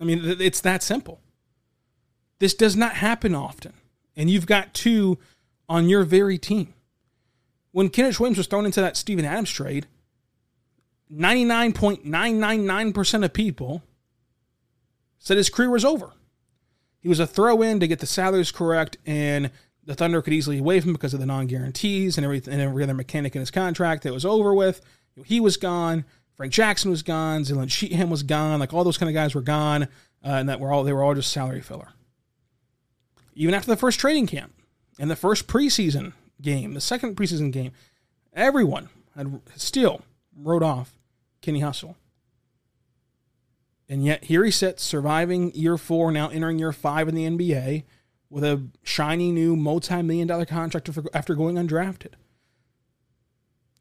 I 0.00 0.04
mean, 0.04 0.20
it's 0.40 0.60
that 0.60 0.82
simple. 0.82 1.20
This 2.38 2.54
does 2.54 2.76
not 2.76 2.96
happen 2.96 3.34
often. 3.34 3.72
and 4.16 4.30
you've 4.30 4.46
got 4.46 4.74
two 4.74 5.18
on 5.68 5.88
your 5.88 6.04
very 6.04 6.38
team. 6.38 6.72
When 7.72 7.90
Kenrich 7.90 8.20
Williams 8.20 8.38
was 8.38 8.46
thrown 8.46 8.66
into 8.66 8.80
that 8.80 8.96
Steven 8.96 9.24
Adams 9.24 9.50
trade, 9.50 9.88
99.999% 11.12 13.24
of 13.24 13.32
people 13.32 13.82
said 15.18 15.36
his 15.36 15.50
career 15.50 15.70
was 15.70 15.84
over. 15.84 16.12
He 17.04 17.08
was 17.10 17.20
a 17.20 17.26
throw 17.26 17.60
in 17.60 17.80
to 17.80 17.86
get 17.86 17.98
the 17.98 18.06
salaries 18.06 18.50
correct, 18.50 18.96
and 19.04 19.50
the 19.84 19.94
Thunder 19.94 20.22
could 20.22 20.32
easily 20.32 20.62
waive 20.62 20.84
him 20.84 20.94
because 20.94 21.12
of 21.12 21.20
the 21.20 21.26
non 21.26 21.46
guarantees 21.46 22.16
and 22.16 22.24
everything, 22.24 22.54
and 22.54 22.62
every 22.62 22.82
other 22.82 22.94
mechanic 22.94 23.36
in 23.36 23.40
his 23.40 23.50
contract 23.50 24.04
that 24.04 24.12
was 24.14 24.24
over 24.24 24.54
with. 24.54 24.80
He 25.26 25.38
was 25.38 25.58
gone. 25.58 26.06
Frank 26.34 26.54
Jackson 26.54 26.90
was 26.90 27.02
gone. 27.02 27.42
Zylan 27.42 27.68
Cheatham 27.68 28.08
was 28.08 28.22
gone. 28.22 28.58
Like 28.58 28.72
all 28.72 28.84
those 28.84 28.96
kind 28.96 29.10
of 29.10 29.14
guys 29.14 29.34
were 29.34 29.42
gone, 29.42 29.82
uh, 29.82 29.88
and 30.28 30.48
that 30.48 30.60
were 30.60 30.72
all 30.72 30.82
they 30.82 30.94
were 30.94 31.02
all 31.02 31.14
just 31.14 31.30
salary 31.30 31.60
filler. 31.60 31.88
Even 33.34 33.54
after 33.54 33.70
the 33.70 33.76
first 33.76 34.00
training 34.00 34.26
camp 34.26 34.54
and 34.98 35.10
the 35.10 35.16
first 35.16 35.46
preseason 35.46 36.14
game, 36.40 36.72
the 36.72 36.80
second 36.80 37.16
preseason 37.16 37.52
game, 37.52 37.72
everyone 38.32 38.88
had 39.14 39.42
still 39.56 40.00
wrote 40.34 40.62
off 40.62 40.94
Kenny 41.42 41.60
Hustle. 41.60 41.98
And 43.94 44.04
yet 44.04 44.24
here 44.24 44.44
he 44.44 44.50
sits, 44.50 44.82
surviving 44.82 45.54
year 45.54 45.78
four, 45.78 46.10
now 46.10 46.28
entering 46.28 46.58
year 46.58 46.72
five 46.72 47.06
in 47.08 47.14
the 47.14 47.28
NBA 47.28 47.84
with 48.28 48.42
a 48.42 48.66
shiny 48.82 49.30
new 49.30 49.54
multi-million 49.54 50.26
dollar 50.26 50.44
contract 50.44 50.90
after 51.14 51.36
going 51.36 51.54
undrafted. 51.54 52.14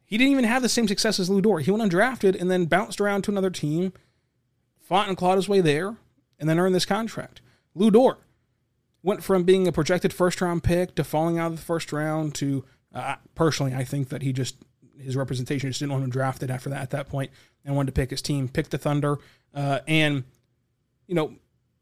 He 0.05 0.19
didn't 0.19 0.33
even 0.33 0.43
have 0.43 0.61
the 0.61 0.69
same 0.69 0.87
success 0.87 1.19
as 1.19 1.31
Lu 1.31 1.41
Dort. 1.41 1.63
He 1.63 1.71
went 1.71 1.91
undrafted 1.91 2.39
and 2.39 2.51
then 2.51 2.65
bounced 2.65 3.01
around 3.01 3.23
to 3.23 3.31
another 3.31 3.49
team, 3.49 3.91
fought 4.79 5.07
and 5.07 5.17
clawed 5.17 5.39
his 5.39 5.49
way 5.49 5.61
there, 5.61 5.95
and 6.37 6.47
then 6.47 6.59
earned 6.59 6.75
this 6.75 6.85
contract. 6.85 7.41
Lu 7.73 7.89
Dort 7.89 8.19
went 9.01 9.23
from 9.23 9.43
being 9.43 9.67
a 9.67 9.71
projected 9.71 10.13
first 10.13 10.39
round 10.41 10.63
pick 10.63 10.93
to 10.93 11.03
falling 11.03 11.39
out 11.39 11.53
of 11.53 11.57
the 11.57 11.65
first 11.65 11.91
round 11.91 12.35
to 12.35 12.63
uh, 12.93 13.15
personally, 13.33 13.73
I 13.73 13.83
think 13.83 14.09
that 14.09 14.21
he 14.21 14.31
just 14.31 14.57
his 15.03 15.15
representation 15.15 15.69
just 15.69 15.79
didn't 15.79 15.91
want 15.91 16.03
him 16.03 16.09
drafted 16.09 16.49
after 16.49 16.69
that 16.69 16.81
at 16.81 16.89
that 16.91 17.09
point 17.09 17.31
and 17.65 17.75
wanted 17.75 17.87
to 17.87 17.99
pick 18.01 18.09
his 18.09 18.21
team, 18.21 18.47
picked 18.47 18.71
the 18.71 18.77
Thunder, 18.77 19.17
uh, 19.53 19.79
and 19.87 20.23
you 21.07 21.15
know 21.15 21.33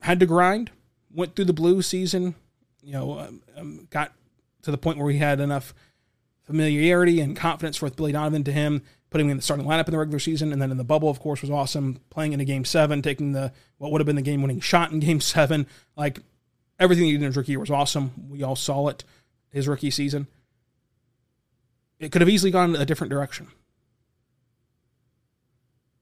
had 0.02 0.20
to 0.20 0.26
grind. 0.26 0.72
Went 1.14 1.36
through 1.36 1.46
the 1.46 1.54
blue 1.54 1.82
season, 1.82 2.36
you 2.82 2.94
know, 2.94 3.20
um, 3.20 3.42
um, 3.58 3.88
got 3.90 4.14
to 4.62 4.72
the 4.72 4.78
point 4.78 4.98
where 4.98 5.12
he 5.12 5.18
had 5.18 5.42
enough 5.42 5.74
familiarity 6.44 7.20
and 7.20 7.36
confidence 7.36 7.82
with 7.82 7.98
Billy 7.98 8.14
Donovan 8.14 8.46
to 8.46 8.52
him, 8.52 8.82
putting 9.10 9.28
him 9.28 9.32
in 9.32 9.38
the 9.38 9.44
starting 9.44 9.66
lineup 9.66 9.88
in 9.88 9.92
the 9.92 9.98
regular 9.98 10.20
season, 10.20 10.54
and 10.54 10.62
then 10.62 10.72
in 10.72 10.78
the 10.78 10.86
bubble, 10.86 11.10
of 11.10 11.20
course, 11.20 11.42
was 11.42 11.52
awesome. 11.52 12.00
Playing 12.10 12.32
in 12.32 12.40
a 12.40 12.46
game 12.46 12.64
seven, 12.64 13.02
taking 13.02 13.34
the 13.34 13.52
what 13.78 13.92
would 13.92 14.00
have 14.00 14.06
been 14.06 14.16
the 14.16 14.22
game-winning 14.22 14.62
shot 14.62 14.92
in 14.92 15.00
game 15.02 15.20
seven, 15.20 15.68
like 15.98 16.20
everything 16.80 17.06
he 17.06 17.12
did 17.12 17.22
in 17.22 17.28
his 17.28 17.36
rookie 17.36 17.52
year 17.52 17.60
was 17.60 17.70
awesome. 17.70 18.12
We 18.30 18.42
all 18.42 18.56
saw 18.56 18.88
it 18.88 19.04
his 19.50 19.68
rookie 19.68 19.92
season. 19.92 20.28
It 22.02 22.12
could 22.12 22.22
have 22.22 22.30
easily 22.30 22.52
gone 22.52 22.76
a 22.76 22.86
different 22.86 23.12
direction. 23.12 23.48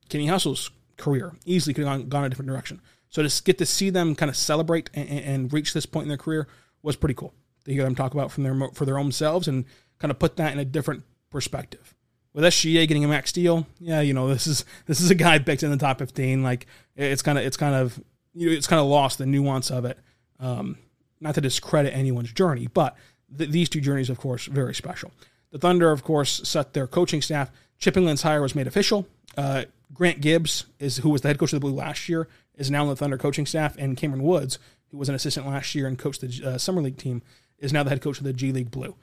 Kenny 0.07 0.27
Hustle's 0.27 0.71
career 0.97 1.33
easily 1.45 1.73
could 1.73 1.85
have 1.85 1.99
gone, 1.99 2.09
gone 2.09 2.23
a 2.23 2.29
different 2.29 2.49
direction. 2.49 2.81
So 3.09 3.21
to 3.21 3.43
get 3.43 3.57
to 3.57 3.65
see 3.65 3.89
them 3.89 4.15
kind 4.15 4.29
of 4.29 4.35
celebrate 4.35 4.89
and, 4.93 5.09
and, 5.09 5.53
reach 5.53 5.73
this 5.73 5.85
point 5.85 6.03
in 6.03 6.09
their 6.09 6.17
career 6.17 6.47
was 6.81 6.95
pretty 6.95 7.15
cool. 7.15 7.33
To 7.65 7.73
hear 7.73 7.83
them 7.83 7.95
talk 7.95 8.13
about 8.13 8.31
from 8.31 8.43
their 8.43 8.57
for 8.73 8.85
their 8.85 8.97
own 8.97 9.11
selves 9.11 9.47
and 9.47 9.65
kind 9.99 10.11
of 10.11 10.19
put 10.19 10.37
that 10.37 10.53
in 10.53 10.59
a 10.59 10.65
different 10.65 11.03
perspective. 11.29 11.93
With 12.33 12.45
SGA 12.45 12.87
getting 12.87 13.03
a 13.03 13.07
max 13.07 13.31
deal, 13.31 13.67
yeah, 13.79 14.01
you 14.01 14.13
know 14.13 14.27
this 14.27 14.47
is 14.47 14.63
this 14.85 15.01
is 15.01 15.11
a 15.11 15.15
guy 15.15 15.39
picked 15.39 15.63
in 15.63 15.71
the 15.71 15.77
top 15.77 15.99
fifteen. 15.99 16.43
Like 16.43 16.67
it's 16.95 17.21
kind 17.21 17.37
of 17.37 17.43
it's 17.43 17.57
kind 17.57 17.75
of 17.75 18.01
you 18.33 18.49
know, 18.49 18.55
it's 18.55 18.67
kind 18.67 18.79
of 18.79 18.85
lost 18.85 19.17
the 19.17 19.25
nuance 19.25 19.69
of 19.69 19.85
it. 19.85 19.99
Um, 20.39 20.77
not 21.19 21.35
to 21.35 21.41
discredit 21.41 21.93
anyone's 21.93 22.31
journey, 22.31 22.67
but 22.67 22.95
th- 23.37 23.49
these 23.49 23.67
two 23.67 23.81
journeys, 23.81 24.09
of 24.09 24.17
course, 24.17 24.45
very 24.45 24.73
special. 24.73 25.11
The 25.51 25.57
Thunder, 25.57 25.91
of 25.91 26.03
course, 26.03 26.41
set 26.47 26.73
their 26.73 26.87
coaching 26.87 27.21
staff. 27.21 27.51
Chip 27.77 27.95
hire 27.95 28.41
was 28.41 28.55
made 28.55 28.67
official. 28.67 29.07
Uh, 29.37 29.65
Grant 29.93 30.21
Gibbs 30.21 30.65
is 30.79 30.97
who 30.97 31.09
was 31.09 31.21
the 31.21 31.29
head 31.29 31.39
coach 31.39 31.53
of 31.53 31.57
the 31.59 31.65
Blue 31.65 31.73
last 31.73 32.09
year 32.09 32.27
is 32.55 32.69
now 32.69 32.83
on 32.83 32.89
the 32.89 32.95
Thunder 32.95 33.17
coaching 33.17 33.45
staff, 33.45 33.75
and 33.77 33.97
Kameron 33.97 34.21
Woods, 34.21 34.59
who 34.91 34.97
was 34.97 35.09
an 35.09 35.15
assistant 35.15 35.47
last 35.47 35.73
year 35.73 35.87
and 35.87 35.97
coached 35.97 36.21
the 36.21 36.41
uh, 36.45 36.57
summer 36.57 36.81
league 36.81 36.97
team, 36.97 37.21
is 37.57 37.73
now 37.73 37.83
the 37.83 37.89
head 37.89 38.01
coach 38.01 38.17
of 38.17 38.25
the 38.25 38.33
G 38.33 38.51
League 38.51 38.69
Blue. 38.69 38.95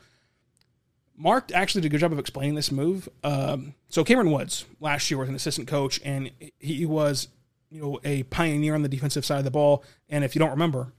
Mark 1.17 1.51
actually 1.53 1.81
did 1.81 1.89
a 1.89 1.91
good 1.93 2.01
job 2.01 2.13
of 2.13 2.19
explaining 2.19 2.55
this 2.55 2.71
move. 2.71 3.09
Um, 3.25 3.75
so 3.89 4.05
Kameron 4.05 4.33
Woods 4.33 4.67
last 4.81 5.11
year 5.11 5.19
was 5.19 5.31
an 5.31 5.35
assistant 5.35 5.67
coach, 5.67 5.99
and 6.05 6.31
he 6.59 6.85
was, 6.85 7.29
you 7.71 7.81
know, 7.81 7.99
a 8.05 8.25
pioneer 8.25 8.75
on 8.75 8.83
the 8.83 8.89
defensive 8.89 9.25
side 9.25 9.39
of 9.39 9.45
the 9.45 9.51
ball. 9.51 9.83
And 10.11 10.23
if 10.23 10.35
you 10.35 10.39
don't 10.39 10.51
remember, 10.51 10.93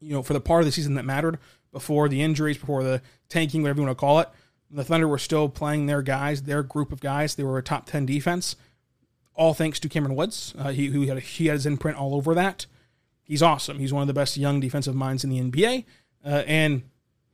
you 0.00 0.12
know, 0.12 0.22
for 0.22 0.34
the 0.34 0.40
part 0.40 0.60
of 0.60 0.66
the 0.66 0.72
season 0.72 0.94
that 0.94 1.04
mattered 1.04 1.38
before 1.72 2.08
the 2.10 2.20
injuries, 2.20 2.58
before 2.58 2.84
the 2.84 3.00
tanking, 3.30 3.62
whatever 3.62 3.80
you 3.80 3.86
want 3.86 3.96
to 3.96 4.00
call 4.00 4.20
it, 4.20 4.28
the 4.72 4.84
Thunder 4.84 5.06
were 5.06 5.18
still 5.18 5.48
playing 5.48 5.86
their 5.86 6.02
guys, 6.02 6.42
their 6.42 6.62
group 6.62 6.92
of 6.92 7.00
guys. 7.00 7.34
They 7.34 7.44
were 7.44 7.58
a 7.58 7.62
top 7.62 7.86
ten 7.86 8.06
defense, 8.06 8.56
all 9.34 9.54
thanks 9.54 9.78
to 9.80 9.88
Kameron 9.88 10.16
Woods. 10.16 10.54
Uh, 10.58 10.70
he 10.70 10.86
who 10.86 11.02
had 11.06 11.18
a, 11.18 11.20
he 11.20 11.46
had 11.46 11.54
his 11.54 11.66
imprint 11.66 11.98
all 11.98 12.14
over 12.14 12.34
that. 12.34 12.66
He's 13.22 13.42
awesome. 13.42 13.78
He's 13.78 13.92
one 13.92 14.02
of 14.02 14.08
the 14.08 14.14
best 14.14 14.36
young 14.36 14.60
defensive 14.60 14.94
minds 14.94 15.24
in 15.24 15.30
the 15.30 15.40
NBA, 15.40 15.84
uh, 16.24 16.42
and 16.46 16.82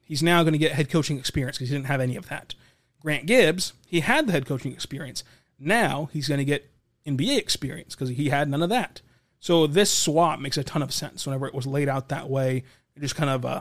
He's 0.08 0.22
now 0.22 0.42
going 0.42 0.54
to 0.54 0.58
get 0.58 0.72
head 0.72 0.88
coaching 0.88 1.18
experience 1.18 1.58
because 1.58 1.68
he 1.68 1.76
didn't 1.76 1.88
have 1.88 2.00
any 2.00 2.16
of 2.16 2.30
that. 2.30 2.54
Grant 2.98 3.26
Gibbs, 3.26 3.74
he 3.86 4.00
had 4.00 4.26
the 4.26 4.32
head 4.32 4.46
coaching 4.46 4.72
experience. 4.72 5.22
Now 5.58 6.08
he's 6.14 6.28
going 6.28 6.38
to 6.38 6.46
get 6.46 6.70
NBA 7.06 7.36
experience 7.36 7.94
because 7.94 8.08
he 8.08 8.30
had 8.30 8.48
none 8.48 8.62
of 8.62 8.70
that. 8.70 9.02
So 9.38 9.66
this 9.66 9.92
swap 9.92 10.40
makes 10.40 10.56
a 10.56 10.64
ton 10.64 10.80
of 10.80 10.94
sense 10.94 11.26
whenever 11.26 11.46
it 11.46 11.52
was 11.52 11.66
laid 11.66 11.90
out 11.90 12.08
that 12.08 12.30
way. 12.30 12.64
It 12.96 13.00
just 13.00 13.16
kind 13.16 13.28
of 13.28 13.44
a 13.44 13.48
uh, 13.48 13.60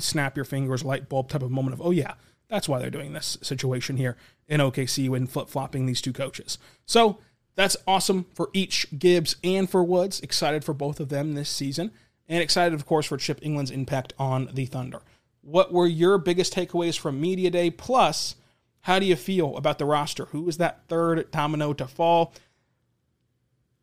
snap 0.00 0.34
your 0.34 0.44
fingers, 0.44 0.82
light 0.82 1.08
bulb 1.08 1.28
type 1.28 1.42
of 1.42 1.52
moment 1.52 1.74
of, 1.74 1.80
oh 1.80 1.92
yeah, 1.92 2.14
that's 2.50 2.68
why 2.68 2.78
they're 2.78 2.90
doing 2.90 3.12
this 3.12 3.38
situation 3.40 3.96
here 3.96 4.16
in 4.48 4.60
OKC 4.60 5.08
when 5.08 5.26
flip 5.26 5.48
flopping 5.48 5.86
these 5.86 6.02
two 6.02 6.12
coaches. 6.12 6.58
So 6.84 7.18
that's 7.54 7.76
awesome 7.86 8.26
for 8.34 8.50
each 8.52 8.86
Gibbs 8.98 9.36
and 9.42 9.70
for 9.70 9.84
Woods. 9.84 10.20
Excited 10.20 10.64
for 10.64 10.74
both 10.74 11.00
of 11.00 11.08
them 11.08 11.32
this 11.32 11.48
season, 11.48 11.92
and 12.28 12.42
excited, 12.42 12.74
of 12.74 12.86
course, 12.86 13.06
for 13.06 13.16
Chip 13.16 13.38
Engelland's 13.42 13.70
impact 13.70 14.12
on 14.18 14.50
the 14.52 14.66
Thunder. 14.66 15.00
What 15.42 15.72
were 15.72 15.86
your 15.86 16.18
biggest 16.18 16.52
takeaways 16.52 16.98
from 16.98 17.20
Media 17.20 17.50
Day? 17.50 17.70
Plus, 17.70 18.34
how 18.82 18.98
do 18.98 19.06
you 19.06 19.16
feel 19.16 19.56
about 19.56 19.78
the 19.78 19.84
roster? 19.84 20.26
Who 20.26 20.48
is 20.48 20.58
that 20.58 20.82
third 20.88 21.30
domino 21.30 21.72
to 21.74 21.86
fall? 21.86 22.34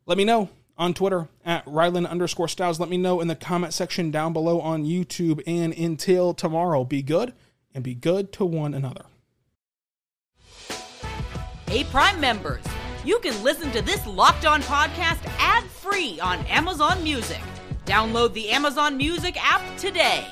Let 0.06 0.18
me 0.18 0.24
know 0.24 0.50
on 0.76 0.94
Twitter 0.94 1.28
at 1.44 1.64
Rylan 1.66 2.08
underscore 2.08 2.48
Stiles. 2.48 2.78
Let 2.78 2.88
me 2.88 2.96
know 2.96 3.20
in 3.20 3.28
the 3.28 3.34
comment 3.34 3.74
section 3.74 4.10
down 4.10 4.32
below 4.32 4.60
on 4.60 4.84
YouTube. 4.84 5.42
And 5.46 5.72
until 5.72 6.34
tomorrow, 6.34 6.84
be 6.84 7.02
good 7.02 7.32
and 7.78 7.84
be 7.84 7.94
good 7.94 8.32
to 8.32 8.44
one 8.44 8.74
another. 8.74 9.04
Hey, 11.68 11.84
Prime 11.84 12.20
members, 12.20 12.64
you 13.04 13.20
can 13.20 13.40
listen 13.44 13.70
to 13.70 13.82
this 13.82 14.04
locked 14.04 14.44
on 14.44 14.62
podcast 14.62 15.24
ad 15.38 15.62
free 15.62 16.18
on 16.18 16.44
Amazon 16.46 17.04
Music. 17.04 17.40
Download 17.86 18.32
the 18.32 18.50
Amazon 18.50 18.96
Music 18.96 19.36
app 19.40 19.62
today. 19.78 20.26